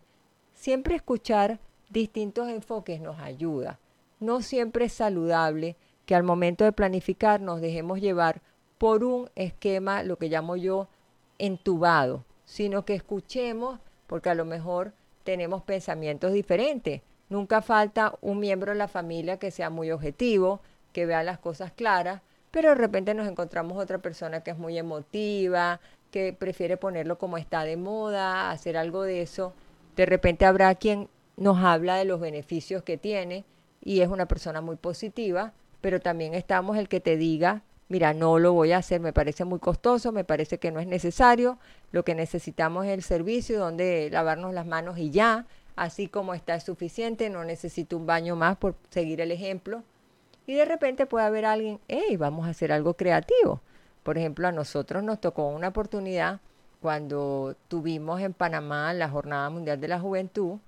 siempre 0.54 0.94
escuchar 0.94 1.60
distintos 1.90 2.48
enfoques 2.48 3.00
nos 3.00 3.18
ayuda. 3.18 3.78
No 4.20 4.40
siempre 4.40 4.86
es 4.86 4.92
saludable 4.92 5.76
que 6.06 6.14
al 6.14 6.22
momento 6.22 6.64
de 6.64 6.72
planificar 6.72 7.40
nos 7.40 7.60
dejemos 7.60 8.00
llevar 8.00 8.42
por 8.78 9.04
un 9.04 9.30
esquema, 9.34 10.02
lo 10.02 10.16
que 10.16 10.28
llamo 10.28 10.56
yo, 10.56 10.88
entubado, 11.38 12.24
sino 12.44 12.84
que 12.84 12.94
escuchemos, 12.94 13.80
porque 14.06 14.30
a 14.30 14.34
lo 14.34 14.44
mejor 14.44 14.92
tenemos 15.24 15.62
pensamientos 15.62 16.32
diferentes. 16.32 17.02
Nunca 17.28 17.62
falta 17.62 18.14
un 18.20 18.38
miembro 18.38 18.72
de 18.72 18.78
la 18.78 18.88
familia 18.88 19.38
que 19.38 19.50
sea 19.50 19.70
muy 19.70 19.90
objetivo, 19.90 20.60
que 20.92 21.06
vea 21.06 21.22
las 21.22 21.38
cosas 21.38 21.72
claras, 21.72 22.20
pero 22.50 22.68
de 22.68 22.74
repente 22.76 23.14
nos 23.14 23.26
encontramos 23.26 23.78
otra 23.78 23.98
persona 23.98 24.42
que 24.42 24.52
es 24.52 24.58
muy 24.58 24.78
emotiva, 24.78 25.80
que 26.10 26.32
prefiere 26.32 26.76
ponerlo 26.76 27.18
como 27.18 27.38
está 27.38 27.64
de 27.64 27.76
moda, 27.76 28.50
hacer 28.50 28.76
algo 28.76 29.02
de 29.02 29.22
eso. 29.22 29.52
De 29.96 30.06
repente 30.06 30.44
habrá 30.44 30.74
quien 30.76 31.08
nos 31.36 31.58
habla 31.58 31.96
de 31.96 32.04
los 32.04 32.20
beneficios 32.20 32.84
que 32.84 32.96
tiene 32.96 33.44
y 33.82 34.00
es 34.00 34.08
una 34.08 34.26
persona 34.26 34.60
muy 34.60 34.76
positiva, 34.76 35.52
pero 35.80 36.00
también 36.00 36.34
estamos 36.34 36.76
el 36.76 36.88
que 36.88 37.00
te 37.00 37.16
diga 37.16 37.62
mira, 37.88 38.14
no 38.14 38.38
lo 38.38 38.52
voy 38.52 38.72
a 38.72 38.78
hacer, 38.78 39.00
me 39.00 39.12
parece 39.12 39.44
muy 39.44 39.58
costoso, 39.58 40.12
me 40.12 40.24
parece 40.24 40.58
que 40.58 40.70
no 40.70 40.80
es 40.80 40.86
necesario, 40.86 41.58
lo 41.92 42.04
que 42.04 42.14
necesitamos 42.14 42.86
es 42.86 42.92
el 42.92 43.02
servicio 43.02 43.58
donde 43.58 44.08
lavarnos 44.10 44.54
las 44.54 44.66
manos 44.66 44.98
y 44.98 45.10
ya, 45.10 45.46
así 45.76 46.08
como 46.08 46.34
está 46.34 46.54
es 46.54 46.64
suficiente, 46.64 47.30
no 47.30 47.44
necesito 47.44 47.96
un 47.96 48.06
baño 48.06 48.36
más 48.36 48.56
por 48.56 48.74
seguir 48.90 49.20
el 49.20 49.32
ejemplo. 49.32 49.82
Y 50.46 50.54
de 50.54 50.64
repente 50.64 51.06
puede 51.06 51.26
haber 51.26 51.46
alguien, 51.46 51.80
hey, 51.88 52.16
vamos 52.16 52.46
a 52.46 52.50
hacer 52.50 52.70
algo 52.72 52.94
creativo. 52.94 53.60
Por 54.02 54.18
ejemplo, 54.18 54.46
a 54.46 54.52
nosotros 54.52 55.02
nos 55.02 55.20
tocó 55.20 55.48
una 55.48 55.68
oportunidad 55.68 56.40
cuando 56.82 57.56
tuvimos 57.68 58.20
en 58.20 58.34
Panamá 58.34 58.92
la 58.92 59.08
Jornada 59.08 59.48
Mundial 59.48 59.80
de 59.80 59.88
la 59.88 59.98
Juventud, 59.98 60.58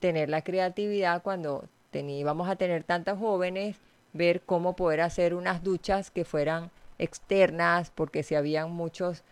tener 0.00 0.30
la 0.30 0.42
creatividad 0.42 1.22
cuando 1.22 1.64
íbamos 2.04 2.48
a 2.48 2.56
tener 2.56 2.84
tantos 2.84 3.18
jóvenes 3.18 3.76
ver 4.16 4.42
cómo 4.42 4.76
poder 4.76 5.00
hacer 5.00 5.34
unas 5.34 5.62
duchas 5.62 6.10
que 6.10 6.24
fueran 6.24 6.70
externas, 6.98 7.90
porque 7.94 8.22
si 8.22 8.34
habían 8.34 8.70
muchos 8.70 9.22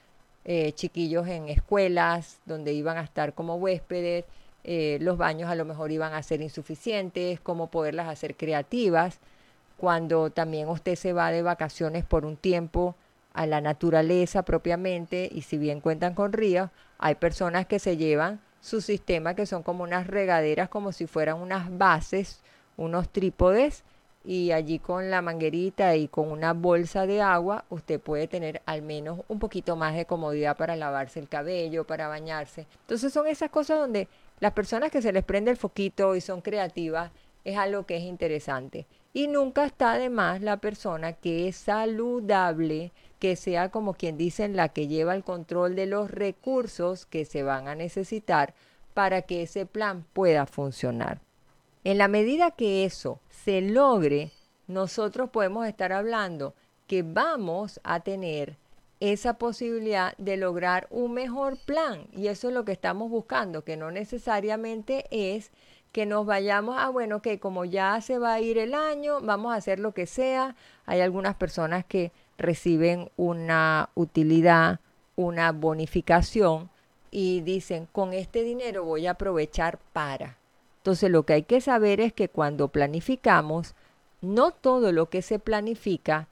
eh, 0.45 0.73
chiquillos 0.73 1.27
en 1.27 1.49
escuelas 1.49 2.39
donde 2.45 2.73
iban 2.73 2.99
a 2.99 3.03
estar 3.03 3.35
como 3.35 3.57
huéspedes, 3.57 4.25
eh, 4.65 4.99
los 5.01 5.19
baños 5.19 5.51
a 5.51 5.55
lo 5.55 5.65
mejor 5.65 5.93
iban 5.93 6.15
a 6.15 6.23
ser 6.23 6.41
insuficientes, 6.41 7.41
cómo 7.41 7.71
poderlas 7.71 8.09
hacer 8.09 8.37
creativas. 8.37 9.21
Cuando 9.77 10.31
también 10.31 10.69
usted 10.69 10.95
se 10.97 11.13
va 11.13 11.31
de 11.31 11.43
vacaciones 11.43 12.05
por 12.05 12.25
un 12.25 12.37
tiempo 12.37 12.95
a 13.35 13.47
la 13.47 13.61
naturaleza 13.61 14.43
propiamente, 14.45 15.29
y 15.31 15.43
si 15.43 15.59
bien 15.59 15.81
cuentan 15.81 16.15
con 16.15 16.33
ríos, 16.33 16.71
hay 16.99 17.17
personas 17.17 17.67
que 17.67 17.79
se 17.79 17.97
llevan 17.97 18.41
su 18.61 18.81
sistema 18.81 19.35
que 19.35 19.45
son 19.45 19.63
como 19.63 19.85
unas 19.85 20.07
regaderas, 20.07 20.69
como 20.69 20.93
si 20.93 21.07
fueran 21.07 21.41
unas 21.41 21.77
bases, 21.77 22.41
unos 22.77 23.11
trípodes, 23.11 23.83
y 24.25 24.53
allí 24.53 24.79
con 24.79 25.11
la 25.11 25.21
manguerita 25.21 25.97
y 25.97 26.09
con 26.09 26.31
una 26.31 26.55
bolsa 26.55 27.07
de 27.07 27.21
agua 27.21 27.65
usted 27.69 28.01
puede 28.01 28.27
tener 28.27 28.63
al 28.65 28.81
menos 28.81 29.21
un 29.29 29.39
poquito 29.39 29.77
más 29.77 29.95
de 29.95 30.07
comodidad 30.07 30.57
para 30.57 30.77
lavarse 30.77 31.21
el 31.21 31.29
cabello, 31.29 31.87
para 31.87 32.09
bañarse. 32.09 32.67
Entonces 32.81 33.13
son 33.13 33.27
esas 33.27 33.51
cosas 33.51 33.79
donde 33.79 34.09
las 34.41 34.53
personas 34.53 34.91
que 34.91 35.03
se 35.03 35.13
les 35.13 35.25
prende 35.25 35.51
el 35.51 35.59
foquito 35.59 36.17
y 36.17 36.21
son 36.23 36.41
creativas 36.41 37.11
es 37.45 37.59
algo 37.59 37.85
que 37.85 37.99
es 37.99 38.03
interesante. 38.03 38.87
Y 39.13 39.29
nunca 39.29 39.65
está 39.65 39.97
de 39.99 40.11
más 40.11 40.41
la 40.41 40.57
persona 40.57 41.13
que 41.13 41.47
es 41.47 41.57
saludable, 41.57 42.93
que 43.19 43.37
sea 43.37 43.71
como 43.71 43.95
quien 43.95 44.17
dicen 44.17 44.57
la 44.57 44.71
que 44.71 44.89
lleva 44.89 45.15
el 45.15 45.23
control 45.23 45.77
de 45.77 45.87
los 45.87 46.11
recursos 46.11 47.07
que 47.07 47.25
se 47.25 47.43
van 47.43 47.69
a 47.69 47.75
necesitar 47.75 48.55
para 48.95 49.23
que 49.23 49.43
ese 49.43 49.67
plan 49.67 50.05
pueda 50.13 50.47
funcionar. 50.47 51.21
En 51.85 51.99
la 51.99 52.09
medida 52.09 52.51
que 52.51 52.87
eso 52.87 53.21
se 53.29 53.61
logre, 53.61 54.31
nosotros 54.67 55.29
podemos 55.29 55.67
estar 55.67 55.93
hablando 55.93 56.55
que 56.87 57.03
vamos 57.03 57.79
a 57.85 58.01
tener 58.01 58.57
esa 59.01 59.35
posibilidad 59.35 60.17
de 60.17 60.39
lograr 60.39 60.87
un 60.91 61.13
mejor 61.13 61.59
plan. 61.59 62.07
Y 62.13 62.29
eso 62.29 62.49
es 62.49 62.55
lo 62.55 62.65
que 62.65 62.73
estamos 62.73 63.11
buscando, 63.11 63.65
que 63.65 63.77
no 63.77 63.91
necesariamente 63.91 65.05
es 65.11 65.51
que 65.93 66.07
nos 66.07 66.25
vayamos 66.25 66.79
a, 66.79 66.89
bueno, 66.89 67.21
que 67.21 67.39
como 67.39 67.67
ya 67.67 68.01
se 68.01 68.19
va 68.19 68.33
a 68.33 68.41
ir 68.41 68.57
el 68.57 68.73
año, 68.73 69.21
vamos 69.21 69.53
a 69.53 69.57
hacer 69.57 69.79
lo 69.79 69.93
que 69.93 70.07
sea. 70.07 70.57
Hay 70.87 71.03
algunas 71.03 71.35
personas 71.35 71.85
que 71.85 72.13
reciben 72.39 73.11
una 73.17 73.91
utilidad, 73.95 74.81
una 75.17 75.53
bonificación 75.53 76.71
y 77.11 77.43
dicen, 77.43 77.87
con 77.93 78.15
este 78.15 78.43
dinero 78.43 78.85
voy 78.85 79.07
a 79.07 79.13
aprovechar 79.13 79.79
para. 79.93 80.39
Entonces 80.85 81.11
lo 81.11 81.23
que 81.23 81.33
hay 81.33 81.43
que 81.45 81.63
saber 81.63 81.99
es 81.99 82.13
que 82.13 82.29
cuando 82.29 82.69
planificamos, 82.69 83.75
no 84.21 84.51
todo 84.51 84.93
lo 84.93 85.09
que 85.09 85.23
se 85.23 85.39
planifica 85.39 86.29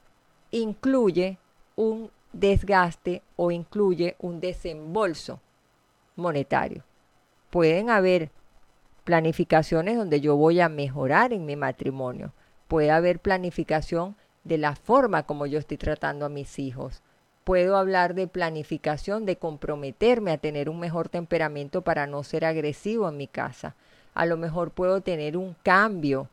incluye 0.51 1.39
un 1.75 2.11
desgaste 2.35 3.23
o 3.37 3.51
incluye 3.51 4.15
un 4.19 4.41
desembolso 4.41 5.41
monetario. 6.17 6.85
Pueden 7.49 7.89
haber 7.89 8.31
planificaciones 9.05 9.97
donde 9.97 10.21
yo 10.21 10.37
voy 10.37 10.61
a 10.61 10.69
mejorar 10.69 11.33
en 11.33 11.47
mi 11.47 11.57
matrimonio. 11.57 12.35
Puede 12.69 12.91
haber 12.91 13.21
planificación 13.21 14.17
de 14.45 14.59
la 14.59 14.77
forma 14.77 15.23
como 15.23 15.47
yo 15.47 15.61
estoy 15.61 15.79
tratando 15.79 16.27
a 16.27 16.29
mis 16.29 16.59
hijos. 16.59 17.01
Puedo 17.45 17.79
hablar 17.79 18.13
de 18.13 18.29
planificación, 18.29 19.25
de 19.25 19.37
comprometerme 19.37 20.31
a 20.31 20.37
tener 20.37 20.69
un 20.69 20.79
mejor 20.79 21.09
temperamento 21.09 21.81
para 21.81 22.07
no 22.07 22.23
ser 22.23 22.45
agresivo 22.45 23.09
en 23.09 23.17
mi 23.17 23.29
casa. 23.29 23.77
A 24.15 24.27
lo 24.27 24.37
mejor 24.37 24.71
puedo 24.71 25.01
tener 25.01 25.37
un 25.37 25.55
cambio 25.63 26.29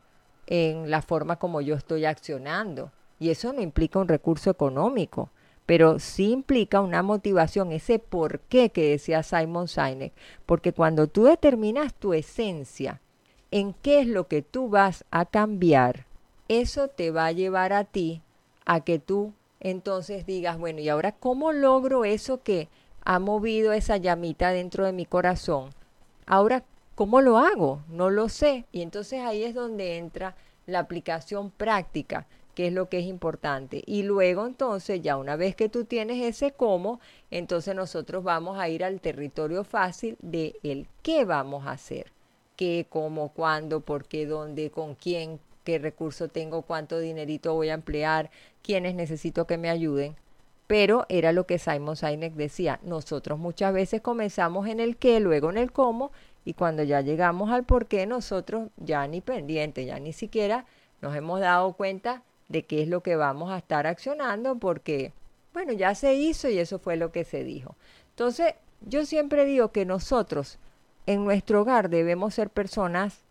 en 0.46 0.90
la 0.90 1.02
forma 1.02 1.36
como 1.36 1.60
yo 1.60 1.74
estoy 1.74 2.04
accionando. 2.04 2.90
Y 3.18 3.30
eso 3.30 3.52
no 3.52 3.60
implica 3.60 3.98
un 3.98 4.08
recurso 4.08 4.50
económico, 4.50 5.30
pero 5.66 5.98
sí 5.98 6.32
implica 6.32 6.80
una 6.80 7.02
motivación, 7.02 7.70
ese 7.70 7.98
por 7.98 8.40
qué 8.40 8.70
que 8.70 8.90
decía 8.90 9.22
Simon 9.22 9.68
Sinek. 9.68 10.12
Porque 10.46 10.72
cuando 10.72 11.06
tú 11.06 11.24
determinas 11.24 11.94
tu 11.94 12.14
esencia, 12.14 13.00
en 13.50 13.74
qué 13.74 14.00
es 14.00 14.06
lo 14.06 14.26
que 14.26 14.42
tú 14.42 14.68
vas 14.68 15.04
a 15.10 15.26
cambiar, 15.26 16.06
eso 16.48 16.88
te 16.88 17.10
va 17.10 17.26
a 17.26 17.32
llevar 17.32 17.72
a 17.72 17.84
ti 17.84 18.22
a 18.64 18.80
que 18.80 18.98
tú 18.98 19.32
entonces 19.60 20.26
digas, 20.26 20.58
bueno, 20.58 20.80
¿y 20.80 20.88
ahora 20.88 21.12
cómo 21.12 21.52
logro 21.52 22.04
eso 22.04 22.42
que 22.42 22.68
ha 23.04 23.18
movido 23.18 23.72
esa 23.72 23.98
llamita 23.98 24.50
dentro 24.50 24.86
de 24.86 24.92
mi 24.92 25.04
corazón? 25.04 25.70
Ahora, 26.26 26.64
¿cómo 27.00 27.22
lo 27.22 27.38
hago? 27.38 27.82
No 27.88 28.10
lo 28.10 28.28
sé. 28.28 28.66
Y 28.72 28.82
entonces 28.82 29.22
ahí 29.22 29.42
es 29.42 29.54
donde 29.54 29.96
entra 29.96 30.36
la 30.66 30.80
aplicación 30.80 31.50
práctica, 31.50 32.26
que 32.54 32.66
es 32.66 32.74
lo 32.74 32.90
que 32.90 32.98
es 32.98 33.06
importante. 33.06 33.82
Y 33.86 34.02
luego 34.02 34.44
entonces, 34.44 35.00
ya 35.00 35.16
una 35.16 35.34
vez 35.34 35.56
que 35.56 35.70
tú 35.70 35.86
tienes 35.86 36.22
ese 36.22 36.52
cómo, 36.52 37.00
entonces 37.30 37.74
nosotros 37.74 38.22
vamos 38.22 38.58
a 38.58 38.68
ir 38.68 38.84
al 38.84 39.00
territorio 39.00 39.64
fácil 39.64 40.18
de 40.20 40.56
el 40.62 40.88
qué 41.02 41.24
vamos 41.24 41.66
a 41.66 41.70
hacer. 41.70 42.12
¿Qué, 42.54 42.84
cómo, 42.90 43.30
cuándo, 43.30 43.80
por 43.80 44.04
qué, 44.04 44.26
dónde, 44.26 44.70
con 44.70 44.94
quién, 44.94 45.40
qué 45.64 45.78
recurso 45.78 46.28
tengo, 46.28 46.60
cuánto 46.60 46.98
dinerito 46.98 47.54
voy 47.54 47.70
a 47.70 47.74
emplear, 47.74 48.30
quiénes 48.62 48.94
necesito 48.94 49.46
que 49.46 49.56
me 49.56 49.70
ayuden. 49.70 50.16
Pero 50.66 51.04
era 51.08 51.32
lo 51.32 51.46
que 51.46 51.58
Simon 51.58 51.96
Sinek 51.96 52.34
decía, 52.34 52.78
nosotros 52.84 53.40
muchas 53.40 53.72
veces 53.72 54.02
comenzamos 54.02 54.68
en 54.68 54.78
el 54.78 54.96
qué, 54.98 55.18
luego 55.18 55.50
en 55.50 55.58
el 55.58 55.72
cómo, 55.72 56.12
y 56.44 56.54
cuando 56.54 56.82
ya 56.82 57.00
llegamos 57.00 57.50
al 57.50 57.64
por 57.64 57.86
qué, 57.86 58.06
nosotros 58.06 58.68
ya 58.76 59.06
ni 59.06 59.20
pendiente, 59.20 59.84
ya 59.84 59.98
ni 59.98 60.12
siquiera 60.12 60.64
nos 61.00 61.14
hemos 61.14 61.40
dado 61.40 61.72
cuenta 61.74 62.22
de 62.48 62.64
qué 62.64 62.82
es 62.82 62.88
lo 62.88 63.02
que 63.02 63.16
vamos 63.16 63.50
a 63.50 63.58
estar 63.58 63.86
accionando, 63.86 64.56
porque, 64.58 65.12
bueno, 65.52 65.72
ya 65.72 65.94
se 65.94 66.14
hizo 66.14 66.48
y 66.48 66.58
eso 66.58 66.78
fue 66.78 66.96
lo 66.96 67.12
que 67.12 67.24
se 67.24 67.44
dijo. 67.44 67.76
Entonces, 68.10 68.54
yo 68.80 69.04
siempre 69.04 69.44
digo 69.44 69.72
que 69.72 69.84
nosotros 69.84 70.58
en 71.06 71.24
nuestro 71.24 71.62
hogar 71.62 71.90
debemos 71.90 72.34
ser 72.34 72.50
personas 72.50 73.22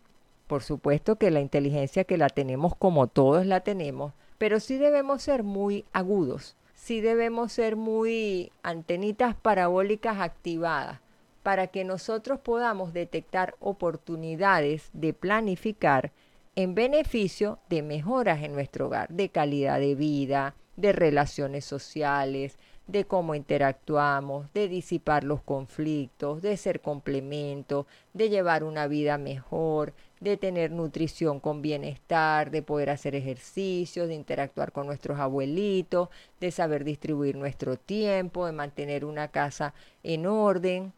por 0.50 0.64
supuesto 0.64 1.14
que 1.14 1.30
la 1.30 1.38
inteligencia 1.38 2.02
que 2.02 2.18
la 2.18 2.28
tenemos 2.28 2.74
como 2.74 3.06
todos 3.06 3.46
la 3.46 3.60
tenemos, 3.60 4.14
pero 4.36 4.58
sí 4.58 4.78
debemos 4.78 5.22
ser 5.22 5.44
muy 5.44 5.84
agudos, 5.92 6.56
sí 6.74 7.00
debemos 7.00 7.52
ser 7.52 7.76
muy 7.76 8.50
antenitas 8.64 9.36
parabólicas 9.36 10.18
activadas 10.18 10.98
para 11.42 11.68
que 11.68 11.84
nosotros 11.84 12.40
podamos 12.40 12.92
detectar 12.92 13.54
oportunidades 13.60 14.90
de 14.92 15.12
planificar 15.12 16.12
en 16.56 16.74
beneficio 16.74 17.58
de 17.68 17.82
mejoras 17.82 18.42
en 18.42 18.52
nuestro 18.52 18.86
hogar, 18.86 19.08
de 19.08 19.28
calidad 19.28 19.78
de 19.78 19.94
vida, 19.94 20.54
de 20.76 20.92
relaciones 20.92 21.64
sociales, 21.64 22.58
de 22.86 23.04
cómo 23.04 23.34
interactuamos, 23.34 24.52
de 24.52 24.68
disipar 24.68 25.22
los 25.22 25.42
conflictos, 25.42 26.42
de 26.42 26.56
ser 26.56 26.80
complemento, 26.80 27.86
de 28.14 28.28
llevar 28.28 28.64
una 28.64 28.88
vida 28.88 29.16
mejor, 29.16 29.94
de 30.18 30.36
tener 30.36 30.72
nutrición 30.72 31.38
con 31.38 31.62
bienestar, 31.62 32.50
de 32.50 32.62
poder 32.62 32.90
hacer 32.90 33.14
ejercicios, 33.14 34.08
de 34.08 34.14
interactuar 34.14 34.72
con 34.72 34.86
nuestros 34.86 35.20
abuelitos, 35.20 36.08
de 36.40 36.50
saber 36.50 36.84
distribuir 36.84 37.36
nuestro 37.36 37.76
tiempo, 37.76 38.46
de 38.46 38.52
mantener 38.52 39.04
una 39.04 39.28
casa 39.28 39.72
en 40.02 40.26
orden. 40.26 40.92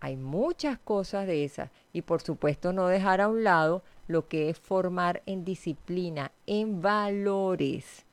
Hay 0.00 0.16
muchas 0.16 0.78
cosas 0.78 1.26
de 1.26 1.44
esas 1.44 1.70
y 1.92 2.02
por 2.02 2.22
supuesto 2.22 2.72
no 2.72 2.88
dejar 2.88 3.20
a 3.20 3.28
un 3.28 3.44
lado 3.44 3.82
lo 4.08 4.26
que 4.28 4.48
es 4.48 4.58
formar 4.58 5.22
en 5.26 5.44
disciplina, 5.44 6.32
en 6.46 6.82
valores. 6.82 8.06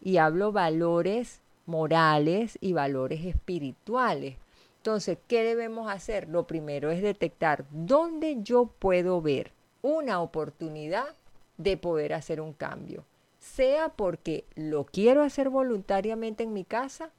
Y 0.00 0.16
hablo 0.16 0.52
valores 0.52 1.42
morales 1.66 2.58
y 2.60 2.72
valores 2.72 3.24
espirituales. 3.24 4.36
Entonces, 4.78 5.18
¿qué 5.28 5.44
debemos 5.44 5.90
hacer? 5.90 6.28
Lo 6.28 6.46
primero 6.46 6.90
es 6.90 7.02
detectar 7.02 7.64
dónde 7.70 8.38
yo 8.42 8.66
puedo 8.66 9.20
ver 9.20 9.52
una 9.80 10.20
oportunidad 10.20 11.14
de 11.56 11.76
poder 11.76 12.14
hacer 12.14 12.40
un 12.40 12.52
cambio, 12.52 13.04
sea 13.38 13.90
porque 13.90 14.44
lo 14.54 14.84
quiero 14.84 15.22
hacer 15.22 15.50
voluntariamente 15.50 16.44
en 16.44 16.52
mi 16.52 16.64
casa 16.64 17.10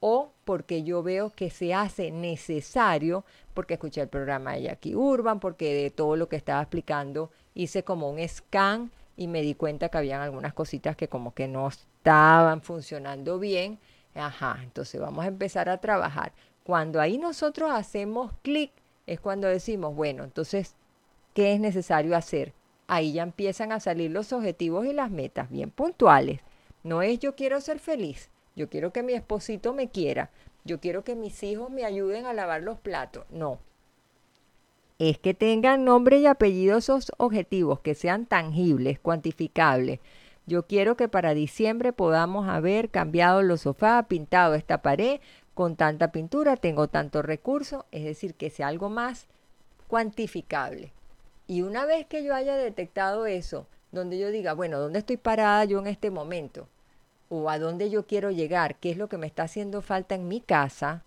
o 0.00 0.32
porque 0.44 0.82
yo 0.82 1.02
veo 1.02 1.30
que 1.30 1.50
se 1.50 1.74
hace 1.74 2.10
necesario, 2.10 3.24
porque 3.56 3.74
escuché 3.74 4.02
el 4.02 4.08
programa 4.08 4.52
de 4.52 4.64
Jackie 4.64 4.94
Urban, 4.94 5.40
porque 5.40 5.74
de 5.74 5.90
todo 5.90 6.14
lo 6.14 6.28
que 6.28 6.36
estaba 6.36 6.60
explicando 6.60 7.30
hice 7.54 7.82
como 7.82 8.10
un 8.10 8.20
scan 8.28 8.92
y 9.16 9.28
me 9.28 9.40
di 9.40 9.54
cuenta 9.54 9.88
que 9.88 9.96
habían 9.96 10.20
algunas 10.20 10.52
cositas 10.52 10.94
que 10.94 11.08
como 11.08 11.32
que 11.32 11.48
no 11.48 11.66
estaban 11.66 12.60
funcionando 12.60 13.38
bien. 13.38 13.78
Ajá, 14.14 14.60
entonces 14.62 15.00
vamos 15.00 15.24
a 15.24 15.28
empezar 15.28 15.70
a 15.70 15.78
trabajar. 15.78 16.32
Cuando 16.64 17.00
ahí 17.00 17.16
nosotros 17.16 17.70
hacemos 17.72 18.30
clic, 18.42 18.72
es 19.06 19.20
cuando 19.20 19.48
decimos, 19.48 19.94
bueno, 19.94 20.24
entonces 20.24 20.74
qué 21.32 21.54
es 21.54 21.60
necesario 21.60 22.14
hacer. 22.14 22.52
Ahí 22.88 23.14
ya 23.14 23.22
empiezan 23.22 23.72
a 23.72 23.80
salir 23.80 24.10
los 24.10 24.34
objetivos 24.34 24.84
y 24.84 24.92
las 24.92 25.10
metas 25.10 25.50
bien 25.50 25.70
puntuales. 25.70 26.40
No 26.84 27.00
es 27.00 27.18
yo 27.20 27.34
quiero 27.34 27.60
ser 27.62 27.78
feliz, 27.78 28.28
yo 28.54 28.68
quiero 28.68 28.92
que 28.92 29.02
mi 29.02 29.14
esposito 29.14 29.72
me 29.72 29.88
quiera, 29.88 30.30
yo 30.66 30.80
quiero 30.80 31.04
que 31.04 31.14
mis 31.14 31.42
hijos 31.42 31.70
me 31.70 31.84
ayuden 31.84 32.26
a 32.26 32.34
lavar 32.34 32.62
los 32.62 32.78
platos. 32.78 33.24
No. 33.30 33.60
Es 34.98 35.18
que 35.18 35.32
tengan 35.32 35.84
nombre 35.84 36.18
y 36.18 36.26
apellido 36.26 36.78
esos 36.78 37.12
objetivos, 37.18 37.80
que 37.80 37.94
sean 37.94 38.26
tangibles, 38.26 38.98
cuantificables. 38.98 40.00
Yo 40.46 40.66
quiero 40.66 40.96
que 40.96 41.08
para 41.08 41.34
diciembre 41.34 41.92
podamos 41.92 42.48
haber 42.48 42.90
cambiado 42.90 43.42
los 43.42 43.62
sofás, 43.62 44.06
pintado 44.06 44.54
esta 44.54 44.82
pared 44.82 45.20
con 45.54 45.76
tanta 45.76 46.12
pintura, 46.12 46.56
tengo 46.56 46.88
tanto 46.88 47.22
recurso, 47.22 47.86
es 47.90 48.04
decir, 48.04 48.34
que 48.34 48.50
sea 48.50 48.68
algo 48.68 48.90
más 48.90 49.26
cuantificable. 49.86 50.92
Y 51.46 51.62
una 51.62 51.86
vez 51.86 52.06
que 52.06 52.24
yo 52.24 52.34
haya 52.34 52.56
detectado 52.56 53.26
eso, 53.26 53.66
donde 53.92 54.18
yo 54.18 54.30
diga, 54.30 54.52
bueno, 54.52 54.78
¿dónde 54.78 54.98
estoy 54.98 55.16
parada 55.16 55.64
yo 55.64 55.78
en 55.78 55.86
este 55.86 56.10
momento? 56.10 56.68
O 57.28 57.50
a 57.50 57.58
dónde 57.58 57.90
yo 57.90 58.06
quiero 58.06 58.30
llegar, 58.30 58.76
qué 58.76 58.90
es 58.90 58.96
lo 58.96 59.08
que 59.08 59.18
me 59.18 59.26
está 59.26 59.44
haciendo 59.44 59.82
falta 59.82 60.14
en 60.14 60.28
mi 60.28 60.40
casa, 60.40 61.04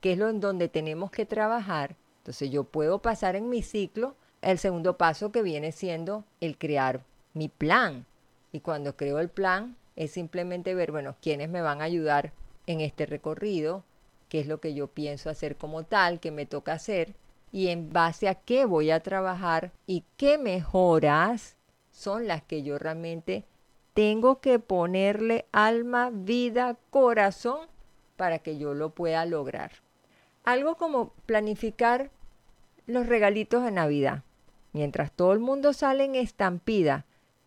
qué 0.00 0.12
es 0.12 0.18
lo 0.18 0.28
en 0.28 0.40
donde 0.40 0.68
tenemos 0.68 1.10
que 1.10 1.26
trabajar. 1.26 1.96
Entonces 2.18 2.50
yo 2.50 2.64
puedo 2.64 3.00
pasar 3.00 3.36
en 3.36 3.48
mi 3.48 3.62
ciclo 3.62 4.16
el 4.42 4.58
segundo 4.58 4.96
paso 4.96 5.32
que 5.32 5.42
viene 5.42 5.72
siendo 5.72 6.24
el 6.40 6.58
crear 6.58 7.04
mi 7.34 7.48
plan. 7.48 8.06
Y 8.52 8.60
cuando 8.60 8.96
creo 8.96 9.18
el 9.18 9.28
plan 9.28 9.76
es 9.96 10.12
simplemente 10.12 10.74
ver, 10.74 10.92
bueno, 10.92 11.16
quiénes 11.20 11.48
me 11.48 11.62
van 11.62 11.80
a 11.80 11.84
ayudar 11.84 12.32
en 12.66 12.80
este 12.80 13.06
recorrido, 13.06 13.84
qué 14.28 14.40
es 14.40 14.46
lo 14.46 14.60
que 14.60 14.74
yo 14.74 14.88
pienso 14.88 15.30
hacer 15.30 15.56
como 15.56 15.84
tal, 15.84 16.20
qué 16.20 16.30
me 16.30 16.46
toca 16.46 16.74
hacer 16.74 17.14
y 17.52 17.68
en 17.68 17.92
base 17.92 18.28
a 18.28 18.34
qué 18.34 18.64
voy 18.64 18.90
a 18.90 19.00
trabajar 19.00 19.72
y 19.86 20.04
qué 20.16 20.38
mejoras 20.38 21.56
son 21.90 22.26
las 22.26 22.42
que 22.42 22.62
yo 22.62 22.78
realmente 22.78 23.44
tengo 23.94 24.40
que 24.40 24.58
ponerle 24.58 25.46
alma, 25.52 26.10
vida, 26.12 26.76
corazón 26.90 27.66
para 28.16 28.38
que 28.38 28.58
yo 28.58 28.74
lo 28.74 28.90
pueda 28.90 29.24
lograr. 29.26 29.72
Algo 30.44 30.76
como 30.76 31.10
planificar 31.26 32.10
los 32.86 33.06
regalitos 33.06 33.64
de 33.64 33.70
Navidad. 33.70 34.22
Mientras 34.72 35.12
todo 35.12 35.32
el 35.32 35.38
mundo 35.38 35.72
sale 35.72 36.04
en 36.04 36.14
estampida 36.14 37.04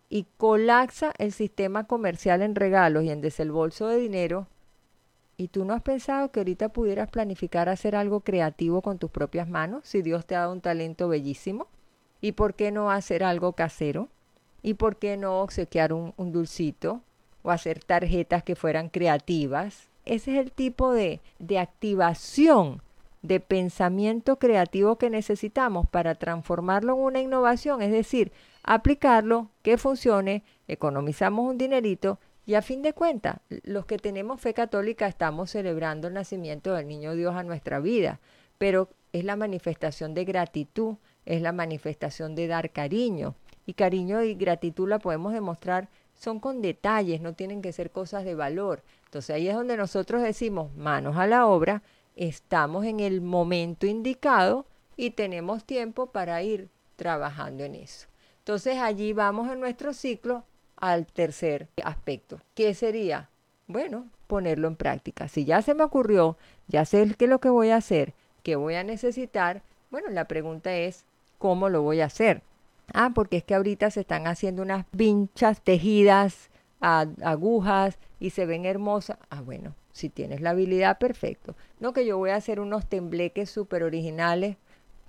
y 0.09 0.27
colapsa 0.37 1.13
el 1.17 1.31
sistema 1.31 1.85
comercial 1.85 2.41
en 2.41 2.55
regalos 2.55 3.03
y 3.03 3.09
en 3.09 3.21
desembolso 3.21 3.87
de 3.87 3.97
dinero, 3.97 4.47
¿Y 5.37 5.49
tú 5.49 5.65
no 5.65 5.73
has 5.73 5.81
pensado 5.81 6.31
que 6.31 6.39
ahorita 6.39 6.69
pudieras 6.69 7.09
planificar 7.09 7.67
hacer 7.67 7.95
algo 7.95 8.21
creativo 8.21 8.81
con 8.81 8.99
tus 8.99 9.11
propias 9.11 9.49
manos 9.49 9.85
si 9.85 10.01
Dios 10.01 10.25
te 10.25 10.35
ha 10.35 10.39
dado 10.39 10.53
un 10.53 10.61
talento 10.61 11.09
bellísimo? 11.09 11.67
¿Y 12.21 12.33
por 12.33 12.53
qué 12.53 12.71
no 12.71 12.89
hacer 12.89 13.23
algo 13.23 13.53
casero? 13.53 14.07
¿Y 14.65 14.73
por 14.73 14.97
qué 14.97 15.15
no 15.15 15.41
obsequiar 15.41 15.93
un, 15.93 16.13
un 16.17 16.31
dulcito? 16.31 17.01
o 17.45 17.51
hacer 17.51 17.83
tarjetas 17.83 18.43
que 18.43 18.55
fueran 18.55 18.89
creativas. 18.89 19.87
Ese 20.03 20.33
es 20.33 20.39
el 20.39 20.51
tipo 20.51 20.91
de, 20.91 21.21
de 21.37 21.59
activación 21.59 22.81
de 23.21 23.39
pensamiento 23.39 24.37
creativo 24.37 24.97
que 24.97 25.11
necesitamos 25.11 25.87
para 25.87 26.15
transformarlo 26.15 26.93
en 26.93 26.99
una 26.99 27.21
innovación, 27.21 27.81
es 27.81 27.91
decir, 27.91 28.31
aplicarlo, 28.63 29.49
que 29.61 29.77
funcione, 29.77 30.43
economizamos 30.67 31.47
un 31.47 31.57
dinerito 31.57 32.19
y 32.47 32.55
a 32.55 32.61
fin 32.61 32.81
de 32.81 32.93
cuentas, 32.93 33.37
los 33.63 33.85
que 33.85 33.97
tenemos 33.97 34.41
fe 34.41 34.53
católica 34.53 35.07
estamos 35.07 35.51
celebrando 35.51 36.07
el 36.07 36.15
nacimiento 36.15 36.73
del 36.73 36.87
niño 36.87 37.13
Dios 37.13 37.35
a 37.35 37.43
nuestra 37.43 37.79
vida, 37.79 38.19
pero 38.57 38.89
es 39.13 39.23
la 39.23 39.35
manifestación 39.35 40.13
de 40.13 40.25
gratitud, 40.25 40.95
es 41.25 41.41
la 41.41 41.51
manifestación 41.51 42.35
de 42.35 42.47
dar 42.47 42.71
cariño. 42.71 43.35
Y 43.65 43.73
cariño 43.73 44.21
y 44.23 44.35
gratitud 44.35 44.87
la 44.87 44.99
podemos 44.99 45.33
demostrar, 45.33 45.89
son 46.13 46.39
con 46.39 46.61
detalles, 46.61 47.21
no 47.21 47.33
tienen 47.33 47.61
que 47.61 47.73
ser 47.73 47.91
cosas 47.91 48.23
de 48.25 48.35
valor. 48.35 48.83
Entonces 49.05 49.35
ahí 49.35 49.47
es 49.47 49.55
donde 49.55 49.77
nosotros 49.77 50.21
decimos, 50.21 50.73
manos 50.75 51.17
a 51.17 51.27
la 51.27 51.47
obra, 51.47 51.81
estamos 52.15 52.85
en 52.85 52.99
el 52.99 53.21
momento 53.21 53.85
indicado 53.85 54.65
y 54.95 55.11
tenemos 55.11 55.65
tiempo 55.65 56.07
para 56.07 56.41
ir 56.41 56.69
trabajando 56.95 57.63
en 57.63 57.75
eso. 57.75 58.07
Entonces 58.39 58.77
allí 58.77 59.13
vamos 59.13 59.51
en 59.51 59.59
nuestro 59.59 59.93
ciclo 59.93 60.43
al 60.77 61.05
tercer 61.07 61.67
aspecto. 61.83 62.39
¿Qué 62.53 62.73
sería? 62.73 63.29
Bueno, 63.67 64.07
ponerlo 64.27 64.67
en 64.67 64.75
práctica. 64.75 65.27
Si 65.27 65.45
ya 65.45 65.61
se 65.61 65.73
me 65.73 65.83
ocurrió, 65.83 66.37
ya 66.67 66.85
sé 66.85 67.13
qué 67.17 67.25
es 67.25 67.29
lo 67.29 67.39
que 67.39 67.49
voy 67.49 67.69
a 67.69 67.77
hacer, 67.77 68.13
qué 68.43 68.55
voy 68.55 68.75
a 68.75 68.83
necesitar, 68.83 69.63
bueno, 69.89 70.09
la 70.09 70.25
pregunta 70.25 70.75
es, 70.75 71.05
¿cómo 71.37 71.69
lo 71.69 71.81
voy 71.81 72.01
a 72.01 72.05
hacer? 72.05 72.41
Ah, 72.93 73.11
porque 73.13 73.37
es 73.37 73.43
que 73.43 73.55
ahorita 73.55 73.91
se 73.91 74.01
están 74.01 74.27
haciendo 74.27 74.61
unas 74.61 74.85
vinchas 74.91 75.61
tejidas 75.61 76.49
a 76.81 77.07
agujas 77.23 77.97
y 78.19 78.29
se 78.31 78.45
ven 78.45 78.65
hermosas. 78.65 79.17
Ah, 79.29 79.41
bueno, 79.41 79.75
si 79.91 80.09
tienes 80.09 80.41
la 80.41 80.51
habilidad, 80.51 80.97
perfecto. 80.97 81.55
No 81.79 81.93
que 81.93 82.05
yo 82.05 82.17
voy 82.17 82.29
a 82.31 82.35
hacer 82.35 82.59
unos 82.59 82.87
tembleques 82.87 83.49
súper 83.49 83.83
originales, 83.83 84.57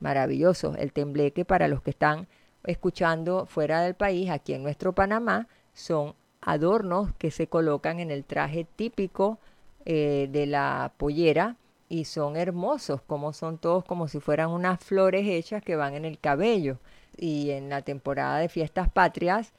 maravillosos. 0.00 0.76
El 0.78 0.92
tembleque 0.92 1.44
para 1.44 1.68
los 1.68 1.82
que 1.82 1.90
están 1.90 2.28
escuchando 2.64 3.46
fuera 3.46 3.82
del 3.82 3.94
país, 3.94 4.30
aquí 4.30 4.52
en 4.54 4.62
nuestro 4.62 4.94
Panamá, 4.94 5.48
son 5.74 6.14
adornos 6.40 7.12
que 7.18 7.30
se 7.30 7.48
colocan 7.48 8.00
en 8.00 8.10
el 8.10 8.24
traje 8.24 8.64
típico 8.76 9.38
eh, 9.84 10.28
de 10.30 10.46
la 10.46 10.92
pollera 10.96 11.56
y 11.88 12.04
son 12.04 12.36
hermosos, 12.36 13.00
como 13.02 13.32
son 13.32 13.58
todos 13.58 13.84
como 13.84 14.08
si 14.08 14.20
fueran 14.20 14.50
unas 14.50 14.80
flores 14.80 15.26
hechas 15.28 15.62
que 15.62 15.76
van 15.76 15.94
en 15.94 16.04
el 16.04 16.18
cabello. 16.18 16.78
Y 17.16 17.50
en 17.50 17.68
la 17.68 17.82
temporada 17.82 18.38
de 18.38 18.48
fiestas 18.48 18.90
patrias, 18.90 19.52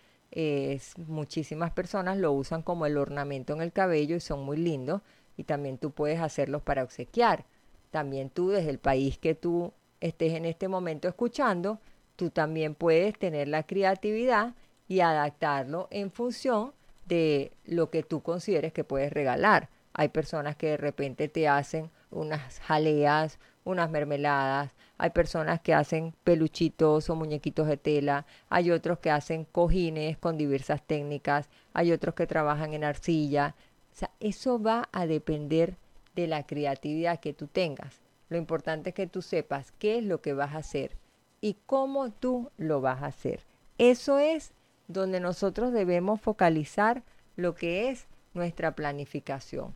muchísimas 0.98 1.72
personas 1.72 2.18
lo 2.18 2.32
usan 2.34 2.62
como 2.62 2.86
el 2.86 2.98
ornamento 2.98 3.54
en 3.54 3.62
el 3.62 3.72
cabello 3.72 4.16
y 4.16 4.20
son 4.20 4.44
muy 4.44 4.58
lindos. 4.58 5.02
Y 5.36 5.44
también 5.44 5.78
tú 5.78 5.92
puedes 5.92 6.20
hacerlos 6.20 6.62
para 6.62 6.84
obsequiar. 6.84 7.46
También 7.92 8.30
tú, 8.30 8.50
desde 8.50 8.70
el 8.70 8.80
país 8.80 9.18
que 9.18 9.36
tú 9.36 9.74
estés 10.00 10.34
en 10.34 10.46
este 10.46 10.68
momento 10.68 11.08
escuchando, 11.08 11.80
tú 12.16 12.30
también 12.30 12.76
puedes 12.76 13.18
tener 13.18 13.48
la 13.48 13.64
creatividad 13.64 14.56
y 14.88 15.00
adaptarlo 15.00 15.88
en 15.92 16.12
función 16.12 16.74
de 17.06 17.52
lo 17.66 17.90
que 17.90 18.04
tú 18.04 18.22
consideres 18.22 18.74
que 18.74 18.84
puedes 18.84 19.12
regalar. 19.12 19.70
Hay 19.94 20.10
personas 20.10 20.56
que 20.56 20.68
de 20.68 20.78
repente 20.78 21.28
te 21.28 21.48
hacen 21.48 21.90
unas 22.12 22.60
jaleas, 22.60 23.40
unas 23.64 23.90
mermeladas, 23.90 24.72
hay 24.98 25.12
personas 25.12 25.62
que 25.62 25.74
hacen 25.74 26.14
peluchitos 26.24 27.10
o 27.10 27.16
muñequitos 27.16 27.68
de 27.68 27.78
tela, 27.78 28.26
hay 28.50 28.72
otros 28.72 29.00
que 29.00 29.12
hacen 29.12 29.46
cojines 29.46 30.18
con 30.18 30.38
diversas 30.38 30.82
técnicas, 30.82 31.50
hay 31.74 31.92
otros 31.92 32.16
que 32.16 32.28
trabajan 32.28 32.74
en 32.74 32.84
arcilla. 32.84 33.56
O 33.94 33.96
sea, 33.96 34.12
eso 34.20 34.62
va 34.62 34.90
a 34.92 35.06
depender 35.06 35.76
de 36.16 36.28
la 36.28 36.46
creatividad 36.46 37.20
que 37.20 37.34
tú 37.34 37.48
tengas. 37.48 38.02
Lo 38.30 38.38
importante 38.38 38.90
es 38.90 38.96
que 38.96 39.08
tú 39.08 39.22
sepas 39.22 39.72
qué 39.80 40.00
es 40.00 40.04
lo 40.04 40.22
que 40.22 40.34
vas 40.34 40.56
a 40.56 40.60
hacer 40.60 40.98
y 41.42 41.56
cómo 41.66 42.10
tú 42.12 42.50
lo 42.58 42.82
vas 42.82 43.04
a 43.04 43.08
hacer. 43.08 43.42
Eso 43.78 44.18
es 44.18 44.52
donde 44.88 45.20
nosotros 45.20 45.72
debemos 45.72 46.20
focalizar 46.20 47.04
lo 47.36 47.54
que 47.54 47.90
es 47.90 48.08
nuestra 48.34 48.72
planificación. 48.72 49.74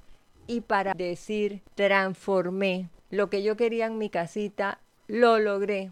Y 0.47 0.61
para 0.61 0.93
decir, 0.93 1.61
transformé 1.75 2.89
lo 3.09 3.29
que 3.29 3.43
yo 3.43 3.55
quería 3.55 3.85
en 3.85 3.97
mi 3.97 4.09
casita, 4.09 4.79
lo 5.11 5.39
logré. 5.39 5.91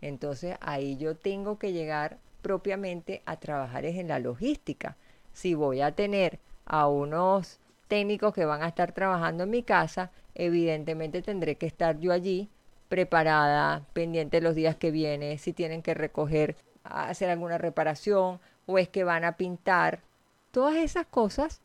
Entonces 0.00 0.56
ahí 0.60 0.96
yo 0.96 1.16
tengo 1.16 1.58
que 1.58 1.72
llegar 1.72 2.18
propiamente 2.40 3.20
a 3.26 3.36
trabajar 3.36 3.84
en 3.84 4.06
la 4.06 4.20
logística. 4.20 4.96
Si 5.32 5.54
voy 5.54 5.80
a 5.80 5.96
tener 5.96 6.38
a 6.64 6.86
unos 6.86 7.58
técnicos 7.88 8.32
que 8.32 8.44
van 8.44 8.62
a 8.62 8.68
estar 8.68 8.92
trabajando 8.92 9.42
en 9.42 9.50
mi 9.50 9.64
casa, 9.64 10.12
evidentemente 10.36 11.20
tendré 11.20 11.56
que 11.56 11.66
estar 11.66 11.98
yo 11.98 12.12
allí 12.12 12.48
preparada, 12.88 13.82
pendiente 13.92 14.40
los 14.40 14.54
días 14.54 14.76
que 14.76 14.92
viene, 14.92 15.36
si 15.38 15.52
tienen 15.52 15.82
que 15.82 15.94
recoger, 15.94 16.54
hacer 16.84 17.30
alguna 17.30 17.58
reparación 17.58 18.38
o 18.66 18.78
es 18.78 18.88
que 18.88 19.02
van 19.02 19.24
a 19.24 19.36
pintar. 19.36 19.98
Todas 20.52 20.76
esas 20.76 21.06
cosas, 21.06 21.60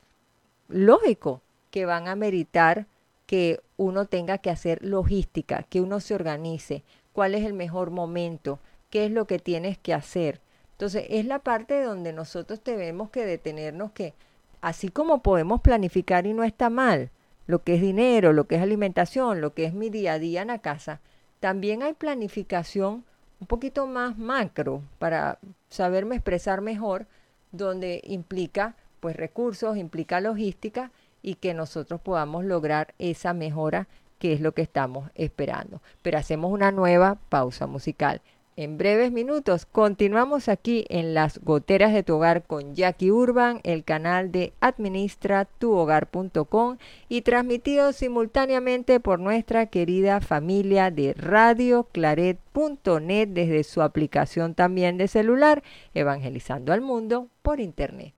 lógico, 0.68 1.42
que 1.70 1.86
van 1.86 2.08
a 2.08 2.16
meritar 2.16 2.88
que 3.30 3.62
uno 3.78 4.06
tenga 4.06 4.40
que 4.40 4.50
hacer 4.50 4.84
logística, 4.84 5.62
que 5.62 5.82
uno 5.82 6.00
se 6.00 6.16
organice, 6.16 6.84
cuál 7.14 7.36
es 7.36 7.46
el 7.46 7.54
mejor 7.54 7.92
momento, 7.92 8.58
qué 8.90 9.06
es 9.06 9.12
lo 9.12 9.28
que 9.28 9.38
tienes 9.38 9.78
que 9.78 9.94
hacer. 9.94 10.42
Entonces, 10.72 11.06
es 11.12 11.28
la 11.28 11.38
parte 11.38 11.84
donde 11.84 12.12
nosotros 12.12 12.60
tenemos 12.60 13.12
que 13.12 13.28
detenernos 13.28 13.92
que, 13.92 14.16
así 14.62 14.90
como 14.90 15.22
podemos 15.22 15.62
planificar 15.62 16.26
y 16.26 16.34
no 16.34 16.44
está 16.44 16.72
mal, 16.72 17.12
lo 17.46 17.62
que 17.62 17.76
es 17.76 17.82
dinero, 17.82 18.34
lo 18.34 18.46
que 18.46 18.56
es 18.56 18.64
alimentación, 18.64 19.42
lo 19.42 19.54
que 19.54 19.66
es 19.66 19.76
mi 19.76 19.92
día 19.92 20.14
a 20.14 20.20
día 20.20 20.42
en 20.42 20.48
la 20.48 20.58
casa, 20.58 21.00
también 21.40 21.84
hay 21.84 21.94
planificación 21.94 23.06
un 23.40 23.46
poquito 23.46 23.86
más 23.86 24.18
macro 24.18 24.82
para 24.98 25.38
saberme 25.70 26.16
expresar 26.16 26.62
mejor, 26.62 27.06
donde 27.52 28.02
implica 28.06 28.76
pues 29.00 29.16
recursos, 29.16 29.78
implica 29.78 30.20
logística 30.20 30.92
y 31.22 31.36
que 31.36 31.54
nosotros 31.54 32.02
podamos 32.02 32.46
lograr 32.46 32.94
esa 32.98 33.34
mejora 33.34 33.88
que 34.20 34.34
es 34.34 34.42
lo 34.42 34.52
que 34.52 34.62
estamos 34.62 35.10
esperando. 35.16 35.82
Pero 36.02 36.18
hacemos 36.18 36.52
una 36.52 36.72
nueva 36.72 37.18
pausa 37.30 37.68
musical. 37.68 38.22
En 38.60 38.78
breves 38.78 39.12
minutos 39.14 39.66
continuamos 39.66 40.50
aquí 40.50 40.86
en 40.90 41.14
las 41.14 41.40
goteras 41.40 41.94
de 41.94 42.04
tu 42.04 42.16
hogar 42.16 42.44
con 42.44 42.76
Jackie 42.76 43.10
Urban, 43.10 43.62
el 43.64 43.86
canal 43.86 44.34
de 44.34 44.52
administratuhogar.com 44.60 46.76
y 47.08 47.22
transmitido 47.22 47.94
simultáneamente 47.94 49.00
por 49.00 49.22
nuestra 49.22 49.68
querida 49.68 50.20
familia 50.20 50.92
de 50.92 51.14
radioclaret.net 51.14 53.30
desde 53.30 53.64
su 53.64 53.82
aplicación 53.82 54.56
también 54.56 54.98
de 54.98 55.08
celular, 55.08 55.64
evangelizando 55.94 56.74
al 56.74 56.82
mundo 56.82 57.30
por 57.42 57.62
internet. 57.62 58.14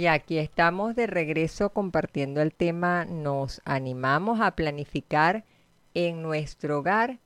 Y 0.00 0.06
aquí 0.06 0.38
estamos 0.38 0.96
de 0.96 1.06
regreso 1.06 1.74
compartiendo 1.74 2.40
el 2.40 2.54
tema, 2.54 3.04
nos 3.04 3.60
animamos 3.66 4.40
a 4.40 4.52
planificar 4.52 5.44
en 5.92 6.22
nuestro 6.22 6.78
hogar, 6.78 7.18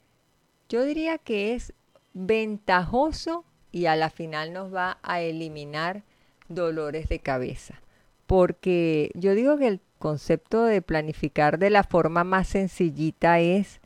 yo 0.68 0.82
diría 0.82 1.18
que 1.18 1.54
es 1.54 1.72
ventajoso 2.14 3.44
y 3.70 3.86
a 3.86 3.94
la 3.94 4.10
final 4.10 4.52
nos 4.52 4.74
va 4.74 4.98
a 5.04 5.20
eliminar 5.20 6.02
dolores 6.48 7.08
de 7.08 7.20
cabeza. 7.20 7.80
Porque 8.26 9.12
yo 9.14 9.36
digo 9.36 9.56
que 9.56 9.68
el 9.68 9.80
concepto 10.00 10.64
de 10.64 10.82
planificar 10.82 11.60
de 11.60 11.70
la 11.70 11.84
forma 11.84 12.24
más 12.24 12.48
sencillita 12.48 13.38
es 13.38 13.80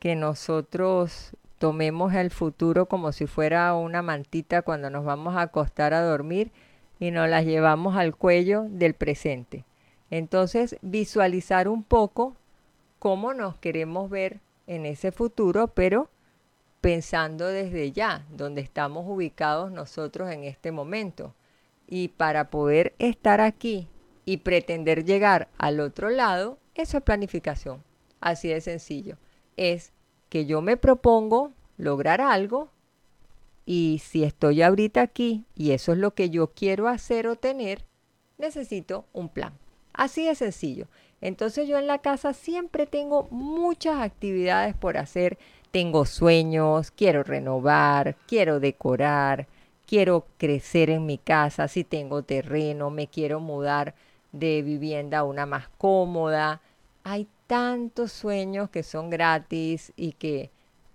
que 0.00 0.16
nosotros 0.16 1.36
tomemos 1.58 2.12
el 2.12 2.32
futuro 2.32 2.86
como 2.86 3.12
si 3.12 3.28
fuera 3.28 3.72
una 3.76 4.02
mantita 4.02 4.62
cuando 4.62 4.90
nos 4.90 5.04
vamos 5.04 5.36
a 5.36 5.42
acostar 5.42 5.94
a 5.94 6.02
dormir 6.02 6.50
y 7.02 7.10
nos 7.10 7.28
las 7.28 7.44
llevamos 7.44 7.96
al 7.96 8.14
cuello 8.14 8.66
del 8.68 8.94
presente. 8.94 9.64
Entonces, 10.08 10.76
visualizar 10.82 11.66
un 11.66 11.82
poco 11.82 12.36
cómo 13.00 13.34
nos 13.34 13.56
queremos 13.56 14.08
ver 14.08 14.38
en 14.68 14.86
ese 14.86 15.10
futuro, 15.10 15.66
pero 15.66 16.10
pensando 16.80 17.48
desde 17.48 17.90
ya, 17.90 18.24
donde 18.30 18.60
estamos 18.60 19.04
ubicados 19.08 19.72
nosotros 19.72 20.30
en 20.30 20.44
este 20.44 20.70
momento. 20.70 21.34
Y 21.88 22.06
para 22.06 22.50
poder 22.50 22.94
estar 23.00 23.40
aquí 23.40 23.88
y 24.24 24.36
pretender 24.36 25.04
llegar 25.04 25.48
al 25.58 25.80
otro 25.80 26.08
lado, 26.08 26.56
eso 26.76 26.98
es 26.98 27.02
planificación. 27.02 27.82
Así 28.20 28.46
de 28.46 28.60
sencillo. 28.60 29.16
Es 29.56 29.92
que 30.28 30.46
yo 30.46 30.62
me 30.62 30.76
propongo 30.76 31.50
lograr 31.78 32.20
algo 32.20 32.70
y 33.64 34.00
si 34.04 34.24
estoy 34.24 34.62
ahorita 34.62 35.02
aquí 35.02 35.44
y 35.54 35.70
eso 35.72 35.92
es 35.92 35.98
lo 35.98 36.14
que 36.14 36.30
yo 36.30 36.48
quiero 36.48 36.88
hacer 36.88 37.26
o 37.26 37.36
tener, 37.36 37.84
necesito 38.38 39.06
un 39.12 39.28
plan. 39.28 39.52
Así 39.92 40.26
de 40.26 40.34
sencillo. 40.34 40.86
Entonces 41.20 41.68
yo 41.68 41.78
en 41.78 41.86
la 41.86 41.98
casa 41.98 42.32
siempre 42.32 42.86
tengo 42.86 43.28
muchas 43.30 44.00
actividades 44.00 44.74
por 44.74 44.96
hacer 44.96 45.38
tengo 45.72 46.04
sueños, 46.04 46.90
quiero 46.90 47.24
renovar, 47.24 48.14
quiero 48.26 48.60
decorar, 48.60 49.48
quiero 49.86 50.26
crecer 50.36 50.90
en 50.90 51.06
mi 51.06 51.16
casa, 51.16 51.66
si 51.66 51.82
tengo 51.82 52.22
terreno, 52.22 52.90
me 52.90 53.08
quiero 53.08 53.40
mudar 53.40 53.94
de 54.32 54.60
vivienda 54.60 55.20
a 55.20 55.24
una 55.24 55.46
más 55.46 55.68
cómoda. 55.78 56.60
Hay 57.04 57.26
tantos 57.46 58.12
sueños 58.12 58.68
que 58.68 58.82
son 58.82 59.08
gratis 59.08 59.92
y 59.96 60.12
que 60.12 60.50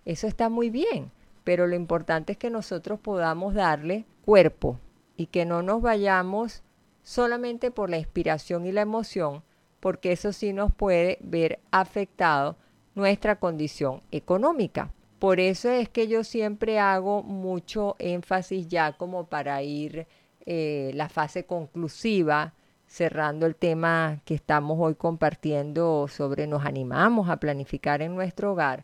eso 0.06 0.28
está 0.28 0.48
muy 0.48 0.70
bien, 0.70 1.12
pero 1.48 1.66
lo 1.66 1.78
importante 1.78 2.34
es 2.34 2.38
que 2.38 2.50
nosotros 2.50 3.00
podamos 3.00 3.54
darle 3.54 4.04
cuerpo 4.26 4.82
y 5.16 5.28
que 5.28 5.46
no 5.46 5.62
nos 5.62 5.82
vayamos 5.82 6.62
solamente 7.04 7.72
por 7.72 7.90
la 7.90 7.98
inspiración 7.98 8.66
y 8.66 8.74
la 8.74 8.82
emoción, 8.82 9.44
porque 9.80 10.12
eso 10.12 10.34
sí 10.34 10.52
nos 10.52 10.74
puede 10.74 11.20
ver 11.22 11.62
afectado 11.72 12.58
nuestra 12.96 13.38
condición 13.38 14.02
económica. 14.12 14.92
Por 15.20 15.40
eso 15.40 15.70
es 15.70 15.88
que 15.88 16.10
yo 16.10 16.26
siempre 16.26 16.80
hago 16.80 17.24
mucho 17.24 17.96
énfasis 17.98 18.68
ya 18.68 18.98
como 18.98 19.28
para 19.28 19.64
ir 19.64 20.06
eh, 20.46 20.92
la 20.96 21.08
fase 21.08 21.46
conclusiva, 21.46 22.56
cerrando 22.88 23.46
el 23.46 23.56
tema 23.56 24.20
que 24.26 24.36
estamos 24.36 24.78
hoy 24.82 24.96
compartiendo 24.96 26.10
sobre 26.10 26.46
nos 26.46 26.66
animamos 26.66 27.30
a 27.30 27.38
planificar 27.38 28.02
en 28.02 28.16
nuestro 28.16 28.52
hogar. 28.52 28.84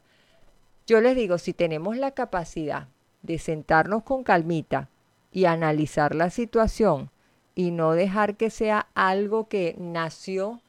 Yo 0.86 1.00
les 1.00 1.16
digo, 1.16 1.38
si 1.38 1.54
tenemos 1.54 1.98
la 1.98 2.12
capacidad 2.12 2.90
de 3.22 3.40
sentarnos 3.40 4.04
con 4.04 4.24
calmita 4.24 4.90
y 5.32 5.46
analizar 5.46 6.14
la 6.14 6.30
situación 6.30 7.10
y 7.56 7.72
no 7.72 7.94
dejar 7.94 8.36
que 8.36 8.50
sea 8.50 8.88
algo 8.94 9.48
que 9.48 9.76
nació 9.80 10.62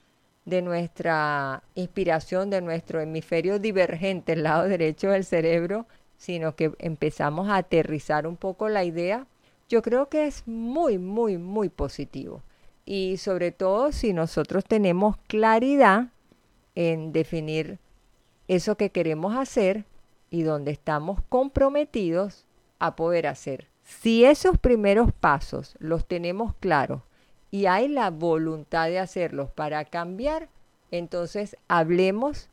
de 0.44 0.62
nuestra 0.62 1.64
inspiración, 1.74 2.50
de 2.50 2.60
nuestro 2.60 3.00
hemisferio 3.00 3.58
divergente, 3.58 4.34
el 4.34 4.44
lado 4.44 4.68
derecho 4.68 5.10
del 5.10 5.24
cerebro, 5.24 5.86
sino 6.16 6.54
que 6.54 6.72
empezamos 6.78 7.48
a 7.48 7.56
aterrizar 7.56 8.26
un 8.26 8.36
poco 8.36 8.68
la 8.68 8.84
idea, 8.84 9.26
yo 9.68 9.82
creo 9.82 10.08
que 10.08 10.26
es 10.26 10.46
muy, 10.46 10.98
muy, 10.98 11.38
muy 11.38 11.70
positivo. 11.70 12.42
Y 12.84 13.16
sobre 13.16 13.50
todo 13.50 13.90
si 13.90 14.12
nosotros 14.12 14.64
tenemos 14.64 15.16
claridad 15.26 16.08
en 16.76 17.12
definir 17.12 17.78
eso 18.46 18.76
que 18.76 18.90
queremos 18.90 19.34
hacer 19.36 19.86
y 20.34 20.42
donde 20.42 20.72
estamos 20.72 21.20
comprometidos 21.28 22.44
a 22.80 22.96
poder 22.96 23.28
hacer. 23.28 23.68
Si 23.84 24.24
esos 24.24 24.58
primeros 24.58 25.12
pasos 25.12 25.76
los 25.78 26.08
tenemos 26.08 26.56
claros 26.56 27.02
y 27.52 27.66
hay 27.66 27.86
la 27.86 28.10
voluntad 28.10 28.88
de 28.88 28.98
hacerlos 28.98 29.52
para 29.52 29.84
cambiar, 29.84 30.48
entonces 30.90 31.56
hablemos 31.68 32.48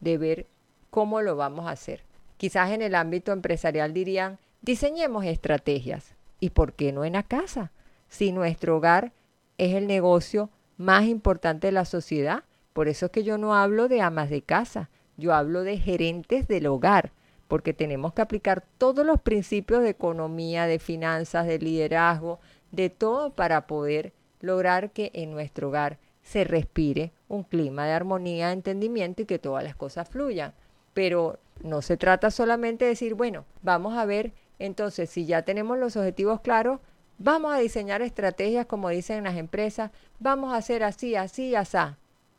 de 0.00 0.16
ver 0.16 0.46
cómo 0.88 1.20
lo 1.20 1.36
vamos 1.36 1.66
a 1.66 1.72
hacer. 1.72 2.02
Quizás 2.38 2.70
en 2.70 2.80
el 2.80 2.94
ámbito 2.94 3.32
empresarial 3.32 3.92
dirían, 3.92 4.38
diseñemos 4.62 5.26
estrategias. 5.26 6.14
¿Y 6.40 6.48
por 6.48 6.72
qué 6.72 6.92
no 6.92 7.04
en 7.04 7.12
la 7.12 7.24
casa? 7.24 7.72
Si 8.08 8.32
nuestro 8.32 8.78
hogar 8.78 9.12
es 9.58 9.74
el 9.74 9.86
negocio 9.86 10.48
más 10.78 11.04
importante 11.04 11.66
de 11.66 11.72
la 11.72 11.84
sociedad, 11.84 12.44
por 12.72 12.88
eso 12.88 13.06
es 13.06 13.12
que 13.12 13.22
yo 13.22 13.36
no 13.36 13.54
hablo 13.54 13.88
de 13.88 14.00
amas 14.00 14.30
de 14.30 14.40
casa, 14.40 14.88
yo 15.22 15.32
hablo 15.32 15.62
de 15.62 15.78
gerentes 15.78 16.48
del 16.48 16.66
hogar, 16.66 17.12
porque 17.46 17.72
tenemos 17.72 18.12
que 18.12 18.22
aplicar 18.22 18.64
todos 18.76 19.06
los 19.06 19.20
principios 19.20 19.82
de 19.82 19.90
economía, 19.90 20.66
de 20.66 20.80
finanzas, 20.80 21.46
de 21.46 21.58
liderazgo, 21.58 22.40
de 22.72 22.90
todo 22.90 23.30
para 23.30 23.66
poder 23.68 24.12
lograr 24.40 24.90
que 24.90 25.12
en 25.14 25.30
nuestro 25.30 25.68
hogar 25.68 25.98
se 26.22 26.42
respire 26.42 27.12
un 27.28 27.44
clima 27.44 27.86
de 27.86 27.92
armonía, 27.92 28.52
entendimiento 28.52 29.22
y 29.22 29.26
que 29.26 29.38
todas 29.38 29.62
las 29.62 29.76
cosas 29.76 30.08
fluyan. 30.08 30.54
Pero 30.92 31.38
no 31.62 31.82
se 31.82 31.96
trata 31.96 32.30
solamente 32.30 32.84
de 32.84 32.90
decir, 32.90 33.14
bueno, 33.14 33.44
vamos 33.62 33.96
a 33.96 34.04
ver, 34.04 34.32
entonces 34.58 35.08
si 35.08 35.24
ya 35.26 35.42
tenemos 35.42 35.78
los 35.78 35.96
objetivos 35.96 36.40
claros, 36.40 36.80
vamos 37.18 37.54
a 37.54 37.58
diseñar 37.58 38.02
estrategias 38.02 38.66
como 38.66 38.88
dicen 38.88 39.24
las 39.24 39.36
empresas, 39.36 39.92
vamos 40.18 40.52
a 40.52 40.56
hacer 40.56 40.82
así, 40.82 41.14
así, 41.14 41.54
así. 41.54 41.78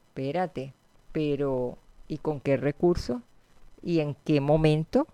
Espérate, 0.08 0.74
pero 1.14 1.78
¿y 2.08 2.18
con 2.18 2.40
qué 2.40 2.58
recursos? 2.58 3.22
¿Y 3.82 4.00
en 4.00 4.16
qué 4.26 4.42
momento? 4.42 5.08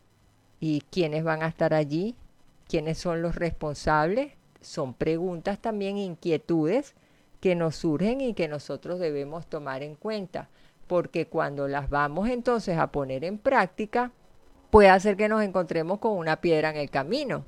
¿Y 0.59 0.81
quiénes 0.91 1.23
van 1.23 1.43
a 1.43 1.47
estar 1.47 1.73
allí? 1.73 2.15
¿Quiénes 2.67 2.97
son 2.97 3.21
los 3.21 3.35
responsables? 3.35 4.33
son 4.61 4.93
preguntas 4.93 5.59
también, 5.59 5.97
inquietudes 5.97 6.95
que 7.39 7.55
nos 7.55 7.75
surgen 7.75 8.21
y 8.21 8.33
que 8.33 8.47
nosotros 8.47 8.99
debemos 8.99 9.47
tomar 9.47 9.83
en 9.83 9.95
cuenta, 9.95 10.49
porque 10.87 11.27
cuando 11.27 11.67
las 11.67 11.89
vamos 11.89 12.29
entonces 12.29 12.77
a 12.77 12.87
poner 12.87 13.23
en 13.23 13.37
práctica, 13.37 14.11
puede 14.71 14.89
hacer 14.89 15.15
que 15.15 15.29
nos 15.29 15.41
encontremos 15.43 15.99
con 15.99 16.17
una 16.17 16.41
piedra 16.41 16.69
en 16.69 16.77
el 16.77 16.89
camino, 16.89 17.45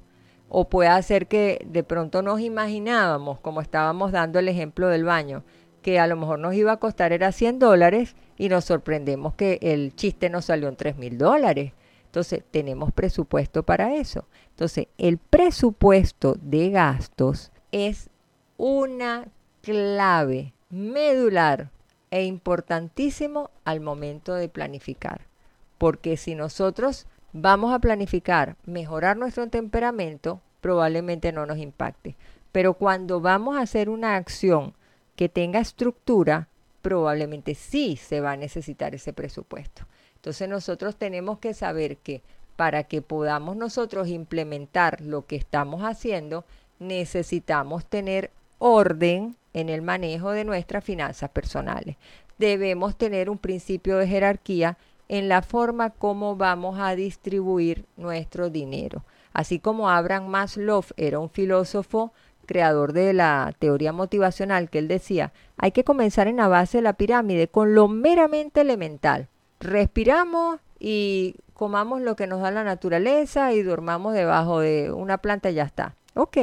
o 0.48 0.70
puede 0.70 0.90
hacer 0.90 1.28
que 1.28 1.66
de 1.70 1.84
pronto 1.84 2.22
nos 2.22 2.40
imaginábamos, 2.40 3.40
como 3.40 3.62
estábamos 3.62 4.12
dando 4.12 4.40
el 4.40 4.48
ejemplo 4.48 4.88
del 4.88 5.04
baño, 5.04 5.44
que 5.82 6.00
a 6.00 6.08
lo 6.08 6.16
mejor 6.16 6.40
nos 6.40 6.54
iba 6.54 6.72
a 6.72 6.78
costar 6.78 7.12
era 7.12 7.32
100 7.32 7.60
dólares 7.60 8.16
y 8.38 8.50
nos 8.50 8.66
sorprendemos 8.66 9.34
que 9.36 9.60
el 9.62 9.96
chiste 9.96 10.30
nos 10.30 10.46
salió 10.46 10.68
en 10.68 10.76
3 10.76 10.98
mil 10.98 11.18
dólares. 11.18 11.74
Entonces, 12.06 12.44
tenemos 12.52 12.92
presupuesto 12.92 13.64
para 13.64 13.96
eso. 13.96 14.26
Entonces, 14.50 14.88
el 14.98 15.18
presupuesto 15.18 16.36
de 16.42 16.70
gastos 16.70 17.52
es 17.72 18.10
una 18.58 19.28
clave 19.62 20.54
medular 20.70 21.70
e 22.10 22.26
importantísimo 22.26 23.50
al 23.64 23.80
momento 23.80 24.36
de 24.36 24.50
planificar. 24.50 25.22
Porque 25.78 26.18
si 26.18 26.36
nosotros 26.36 27.08
vamos 27.34 27.74
a 27.74 27.80
planificar 27.80 28.58
mejorar 28.66 29.18
nuestro 29.18 29.48
temperamento, 29.48 30.42
probablemente 30.60 31.32
no 31.32 31.46
nos 31.46 31.58
impacte. 31.58 32.18
Pero 32.52 32.74
cuando 32.74 33.22
vamos 33.22 33.56
a 33.56 33.62
hacer 33.62 33.90
una 33.90 34.16
acción 34.16 34.74
que 35.16 35.30
tenga 35.30 35.60
estructura, 35.60 36.48
probablemente 36.82 37.56
sí 37.56 37.96
se 37.98 38.22
va 38.22 38.32
a 38.32 38.38
necesitar 38.38 38.96
ese 38.96 39.14
presupuesto. 39.14 39.86
Entonces 40.16 40.48
nosotros 40.50 40.96
tenemos 40.96 41.40
que 41.40 41.54
saber 41.54 41.98
que 41.98 42.22
para 42.56 42.84
que 42.84 43.02
podamos 43.02 43.56
nosotros 43.56 44.08
implementar 44.08 45.02
lo 45.02 45.26
que 45.26 45.36
estamos 45.36 45.82
haciendo, 45.82 46.46
necesitamos 46.80 47.86
tener 47.86 48.32
orden 48.60 49.36
en 49.54 49.70
el 49.70 49.82
manejo 49.82 50.32
de 50.32 50.46
nuestras 50.46 50.84
finanzas 50.84 51.30
personales. 51.30 51.98
Debemos 52.38 52.96
tener 52.96 53.30
un 53.30 53.38
principio 53.38 53.98
de 53.98 54.08
jerarquía 54.08 54.78
en 55.10 55.28
la 55.28 55.42
forma 55.42 55.90
como 55.90 56.36
vamos 56.36 56.80
a 56.80 56.96
distribuir 56.96 57.86
nuestro 57.98 58.50
dinero. 58.50 59.04
Así 59.34 59.60
como 59.60 59.90
Abraham 59.90 60.28
Maslow 60.28 60.84
era 60.98 61.20
un 61.20 61.30
filósofo 61.30 62.14
creador 62.46 62.94
de 62.94 63.14
la 63.14 63.54
teoría 63.60 63.94
motivacional 63.94 64.70
que 64.70 64.80
él 64.80 64.88
decía, 64.88 65.32
hay 65.58 65.72
que 65.72 65.84
comenzar 65.84 66.28
en 66.28 66.38
la 66.38 66.48
base 66.48 66.80
de 66.80 66.84
la 66.84 66.94
pirámide 66.94 67.48
con 67.48 67.76
lo 67.76 67.88
meramente 67.88 68.62
elemental 68.62 69.28
respiramos 69.62 70.60
y 70.80 71.36
comamos 71.54 72.02
lo 72.02 72.16
que 72.16 72.28
nos 72.28 72.42
da 72.42 72.52
la 72.52 72.64
naturaleza 72.64 73.54
y 73.54 73.62
dormamos 73.62 74.14
debajo 74.14 74.60
de 74.60 74.92
una 74.92 75.20
planta 75.20 75.52
y 75.52 75.56
ya 75.56 75.64
está. 75.64 75.96
Ok, 76.16 76.38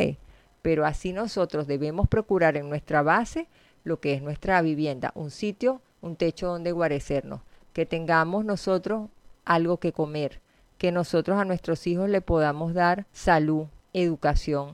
pero 0.63 0.87
así 0.87 1.13
nosotros 1.13 1.67
debemos 1.67 2.09
procurar 2.09 2.57
en 2.57 2.69
nuestra 2.69 3.03
base 3.03 3.49
lo 3.85 4.01
que 4.01 4.15
es 4.15 4.23
nuestra 4.23 4.63
vivienda, 4.63 5.13
un 5.15 5.31
sitio, 5.31 5.83
un 6.01 6.17
techo 6.17 6.47
donde 6.47 6.73
guarecernos, 6.73 7.41
que 7.73 7.85
tengamos 7.85 8.45
nosotros 8.45 9.09
algo 9.45 9.79
que 9.79 9.93
comer, 9.93 10.41
que 10.79 10.93
nosotros 10.93 11.39
a 11.39 11.45
nuestros 11.45 11.87
hijos 11.87 12.09
le 12.09 12.21
podamos 12.21 12.75
dar 12.75 13.07
salud, 13.13 13.67
educación, 13.93 14.73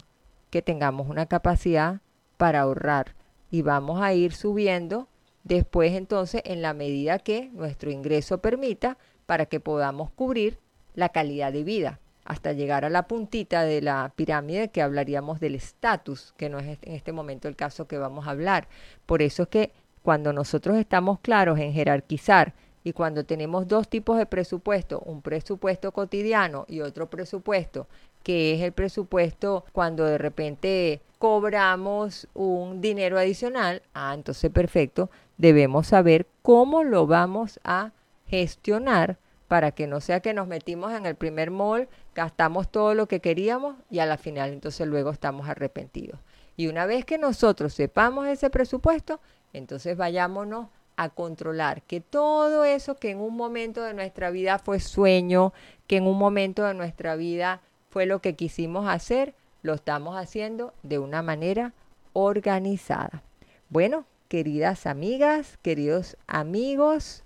que 0.55 0.63
tengamos 0.63 1.09
una 1.09 1.27
capacidad 1.27 2.01
para 2.37 2.61
ahorrar 2.61 3.17
y 3.51 3.63
vamos 3.63 4.01
a 4.01 4.15
ir 4.15 4.33
subiendo 4.33 5.09
después 5.43 5.95
entonces 5.95 6.43
en 6.45 6.63
la 6.63 6.75
medida 6.75 7.19
que 7.19 7.51
nuestro 7.55 7.91
ingreso 7.91 8.39
permita 8.39 8.97
para 9.27 9.47
que 9.47 9.59
podamos 9.59 10.13
cubrir 10.13 10.61
la 10.95 11.09
calidad 11.09 11.53
de 11.53 11.65
vida 11.65 11.99
hasta 12.25 12.53
llegar 12.53 12.85
a 12.85 12.89
la 12.89 13.09
puntita 13.09 13.65
de 13.65 13.83
la 13.83 14.13
pirámide 14.15 14.69
que 14.69 14.81
hablaríamos 14.81 15.41
del 15.41 15.57
estatus, 15.57 16.35
que 16.37 16.49
no 16.49 16.61
es 16.61 16.79
en 16.83 16.95
este 16.95 17.11
momento 17.11 17.49
el 17.49 17.57
caso 17.57 17.89
que 17.89 17.99
vamos 17.99 18.29
a 18.29 18.31
hablar. 18.31 18.69
Por 19.07 19.23
eso 19.23 19.43
es 19.43 19.49
que 19.49 19.73
cuando 20.05 20.33
nosotros 20.33 20.77
estamos 20.77 21.19
claros 21.19 21.59
en 21.59 21.73
jerarquizar 21.73 22.55
y 22.85 22.93
cuando 22.93 23.25
tenemos 23.25 23.67
dos 23.67 23.89
tipos 23.89 24.19
de 24.19 24.27
presupuesto, 24.27 25.01
un 25.01 25.23
presupuesto 25.23 25.91
cotidiano 25.91 26.67
y 26.69 26.83
otro 26.83 27.09
presupuesto, 27.09 27.89
que 28.23 28.55
es 28.55 28.61
el 28.61 28.73
presupuesto 28.73 29.65
cuando 29.73 30.05
de 30.05 30.19
repente 30.19 31.01
cobramos 31.19 32.29
un 32.35 32.83
dinero 32.83 33.19
adicional, 33.19 33.83
ah, 33.95 34.13
entonces 34.15 34.51
perfecto, 34.51 35.11
debemos 35.39 35.89
saber 35.89 36.27
cómo 36.43 36.85
lo 36.85 37.07
vamos 37.07 37.59
a 37.65 37.93
gestionar 38.27 39.17
para 39.49 39.73
que 39.73 39.87
no 39.87 40.01
sea 40.01 40.21
que 40.21 40.35
nos 40.35 40.47
metimos 40.47 40.93
en 40.93 41.07
el 41.07 41.15
primer 41.15 41.51
mall, 41.51 41.89
gastamos 42.15 42.69
todo 42.69 42.95
lo 42.95 43.07
que 43.07 43.21
queríamos 43.21 43.77
y 43.91 44.01
a 44.01 44.07
la 44.07 44.19
final 44.19 44.53
entonces 44.53 44.87
luego 44.87 45.11
estamos 45.11 45.49
arrepentidos. 45.49 46.21
Y 46.57 46.67
una 46.69 46.87
vez 46.87 47.05
que 47.05 47.19
nosotros 47.19 47.73
sepamos 47.73 48.27
ese 48.27 48.51
presupuesto, 48.51 49.21
entonces 49.53 49.97
vayámonos 49.97 50.69
a 50.97 51.09
controlar 51.09 51.83
que 51.83 52.01
todo 52.01 52.65
eso 52.65 52.97
que 52.97 53.11
en 53.11 53.19
un 53.19 53.35
momento 53.37 53.83
de 53.83 53.95
nuestra 53.95 54.31
vida 54.31 54.59
fue 54.59 54.81
sueño, 54.81 55.53
que 55.87 55.97
en 55.97 56.07
un 56.07 56.19
momento 56.19 56.65
de 56.65 56.75
nuestra 56.75 57.17
vida 57.17 57.61
fue 57.91 58.07
lo 58.07 58.21
que 58.21 58.35
quisimos 58.35 58.89
hacer, 58.89 59.35
lo 59.63 59.75
estamos 59.75 60.17
haciendo 60.17 60.73
de 60.83 60.99
una 60.99 61.23
manera 61.23 61.73
organizada. 62.13 63.23
Bueno, 63.69 64.05
queridas 64.29 64.87
amigas, 64.87 65.59
queridos 65.63 66.17
amigos, 66.27 67.24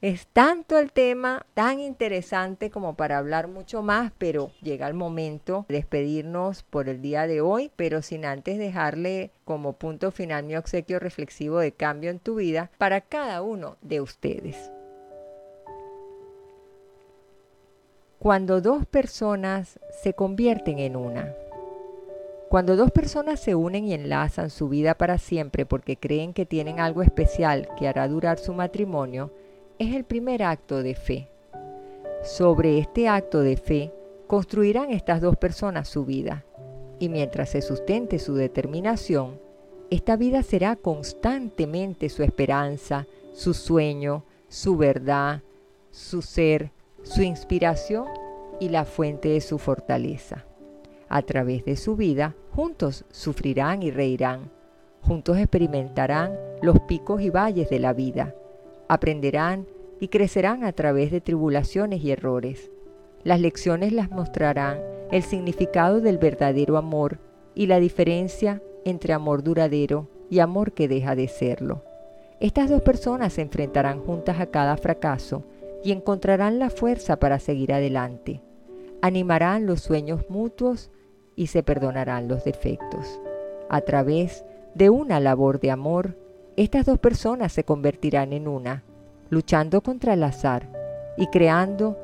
es 0.00 0.28
tanto 0.28 0.78
el 0.78 0.92
tema 0.92 1.44
tan 1.54 1.80
interesante 1.80 2.70
como 2.70 2.94
para 2.94 3.18
hablar 3.18 3.48
mucho 3.48 3.82
más, 3.82 4.12
pero 4.16 4.52
llega 4.62 4.86
el 4.86 4.94
momento 4.94 5.66
de 5.68 5.74
despedirnos 5.76 6.62
por 6.62 6.88
el 6.88 7.02
día 7.02 7.26
de 7.26 7.40
hoy, 7.40 7.72
pero 7.74 8.00
sin 8.02 8.24
antes 8.24 8.58
dejarle 8.58 9.32
como 9.44 9.72
punto 9.72 10.12
final 10.12 10.44
mi 10.44 10.56
obsequio 10.56 11.00
reflexivo 11.00 11.58
de 11.58 11.72
cambio 11.72 12.10
en 12.10 12.20
tu 12.20 12.36
vida 12.36 12.70
para 12.78 13.00
cada 13.00 13.42
uno 13.42 13.76
de 13.80 14.00
ustedes. 14.00 14.70
Cuando 18.20 18.60
dos 18.60 18.86
personas 18.86 19.78
se 20.02 20.12
convierten 20.12 20.78
en 20.78 20.96
una, 20.96 21.34
cuando 22.48 22.76
dos 22.76 22.90
personas 22.90 23.40
se 23.40 23.54
unen 23.54 23.84
y 23.84 23.94
enlazan 23.94 24.50
su 24.50 24.68
vida 24.68 24.94
para 24.94 25.18
siempre 25.18 25.66
porque 25.66 25.96
creen 25.96 26.32
que 26.32 26.46
tienen 26.46 26.80
algo 26.80 27.02
especial 27.02 27.68
que 27.76 27.86
hará 27.86 28.08
durar 28.08 28.38
su 28.38 28.54
matrimonio, 28.54 29.30
es 29.78 29.94
el 29.94 30.04
primer 30.04 30.42
acto 30.42 30.82
de 30.82 30.94
fe. 30.94 31.28
Sobre 32.24 32.78
este 32.78 33.08
acto 33.08 33.40
de 33.40 33.56
fe 33.56 33.92
construirán 34.26 34.90
estas 34.90 35.20
dos 35.20 35.36
personas 35.36 35.88
su 35.88 36.04
vida, 36.04 36.44
y 36.98 37.08
mientras 37.08 37.50
se 37.50 37.62
sustente 37.62 38.18
su 38.18 38.34
determinación, 38.34 39.40
esta 39.90 40.16
vida 40.16 40.42
será 40.42 40.76
constantemente 40.76 42.08
su 42.08 42.22
esperanza, 42.22 43.06
su 43.32 43.54
sueño, 43.54 44.24
su 44.48 44.76
verdad, 44.76 45.42
su 45.90 46.22
ser, 46.22 46.72
su 47.02 47.22
inspiración 47.22 48.06
y 48.60 48.68
la 48.70 48.84
fuente 48.84 49.28
de 49.28 49.40
su 49.40 49.58
fortaleza. 49.58 50.44
A 51.08 51.22
través 51.22 51.64
de 51.64 51.76
su 51.76 51.96
vida, 51.96 52.34
juntos 52.54 53.04
sufrirán 53.10 53.82
y 53.82 53.90
reirán, 53.90 54.50
juntos 55.02 55.38
experimentarán 55.38 56.36
los 56.60 56.80
picos 56.80 57.22
y 57.22 57.30
valles 57.30 57.70
de 57.70 57.78
la 57.78 57.92
vida, 57.92 58.34
aprenderán 58.88 59.66
y 60.00 60.08
crecerán 60.08 60.64
a 60.64 60.72
través 60.72 61.10
de 61.10 61.20
tribulaciones 61.20 62.02
y 62.02 62.10
errores. 62.10 62.70
Las 63.24 63.40
lecciones 63.40 63.92
las 63.92 64.10
mostrarán 64.10 64.80
el 65.10 65.22
significado 65.22 66.00
del 66.00 66.18
verdadero 66.18 66.76
amor 66.76 67.18
y 67.54 67.66
la 67.66 67.80
diferencia 67.80 68.62
entre 68.84 69.12
amor 69.12 69.42
duradero 69.42 70.08
y 70.30 70.38
amor 70.38 70.72
que 70.72 70.88
deja 70.88 71.14
de 71.16 71.28
serlo. 71.28 71.82
Estas 72.40 72.70
dos 72.70 72.82
personas 72.82 73.32
se 73.32 73.42
enfrentarán 73.42 74.00
juntas 74.00 74.40
a 74.40 74.46
cada 74.46 74.76
fracaso 74.76 75.44
y 75.82 75.92
encontrarán 75.92 76.58
la 76.58 76.70
fuerza 76.70 77.18
para 77.18 77.38
seguir 77.38 77.72
adelante. 77.72 78.42
Animarán 79.02 79.66
los 79.66 79.80
sueños 79.80 80.24
mutuos 80.28 80.90
y 81.34 81.48
se 81.48 81.62
perdonarán 81.62 82.28
los 82.28 82.44
defectos. 82.44 83.20
A 83.68 83.80
través 83.80 84.44
de 84.74 84.90
una 84.90 85.20
labor 85.20 85.60
de 85.60 85.70
amor, 85.70 86.16
estas 86.58 86.84
dos 86.84 86.98
personas 86.98 87.52
se 87.52 87.62
convertirán 87.62 88.32
en 88.32 88.48
una, 88.48 88.82
luchando 89.30 89.80
contra 89.80 90.14
el 90.14 90.24
azar 90.24 90.68
y 91.16 91.28
creando 91.28 91.96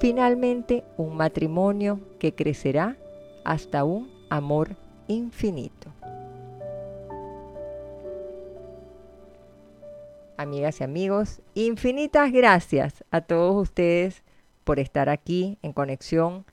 finalmente 0.00 0.82
un 0.96 1.16
matrimonio 1.16 2.00
que 2.18 2.34
crecerá 2.34 2.96
hasta 3.44 3.84
un 3.84 4.10
amor 4.30 4.74
infinito. 5.06 5.92
Amigas 10.36 10.80
y 10.80 10.84
amigos, 10.84 11.40
infinitas 11.54 12.32
gracias 12.32 13.04
a 13.12 13.20
todos 13.20 13.54
ustedes 13.62 14.24
por 14.64 14.80
estar 14.80 15.08
aquí 15.08 15.56
en 15.62 15.72
conexión 15.72 16.44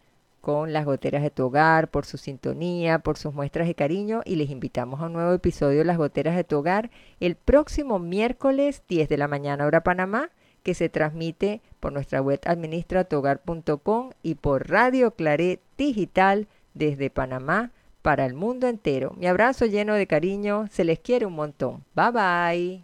con 0.42 0.74
las 0.74 0.86
goteras 0.86 1.22
de 1.22 1.30
tu 1.30 1.46
hogar, 1.46 1.90
por 1.90 2.06
su 2.06 2.18
sintonía, 2.18 3.00
por 3.00 3.18
sus 3.18 3.34
muestras 3.34 3.68
de 3.68 3.76
cariño 3.76 4.22
y 4.26 4.36
les 4.36 4.50
invitamos 4.50 5.00
a 5.00 5.06
un 5.06 5.14
nuevo 5.14 5.32
episodio 5.34 5.80
de 5.80 5.86
Las 5.86 5.98
goteras 5.98 6.36
de 6.36 6.44
tu 6.44 6.58
hogar 6.58 6.90
el 7.20 7.36
próximo 7.36 8.00
miércoles 8.00 8.84
10 8.90 9.08
de 9.08 9.18
la 9.18 9.28
mañana 9.28 9.66
hora 9.66 9.84
Panamá 9.84 10.32
que 10.64 10.74
se 10.74 10.90
transmite 10.90 11.62
por 11.80 11.94
nuestra 11.94 12.22
web 12.22 12.40
administratogar.com 12.46 14.10
y 14.24 14.36
por 14.36 14.70
Radio 14.70 15.12
Claret 15.12 15.62
Digital 15.78 16.48
desde 16.74 17.10
Panamá 17.10 17.72
para 18.02 18.26
el 18.26 18.34
mundo 18.34 18.68
entero. 18.68 19.14
Mi 19.18 19.28
abrazo 19.28 19.66
lleno 19.66 19.94
de 19.94 20.08
cariño, 20.08 20.68
se 20.72 20.84
les 20.84 21.00
quiere 21.00 21.26
un 21.26 21.34
montón. 21.34 21.84
Bye 21.96 22.12
bye. 22.12 22.84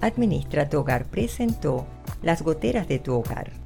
Administra 0.00 0.68
tu 0.68 0.80
hogar 0.80 1.06
presentó 1.06 1.86
Las 2.22 2.42
goteras 2.42 2.88
de 2.88 2.98
tu 2.98 3.14
hogar 3.14 3.65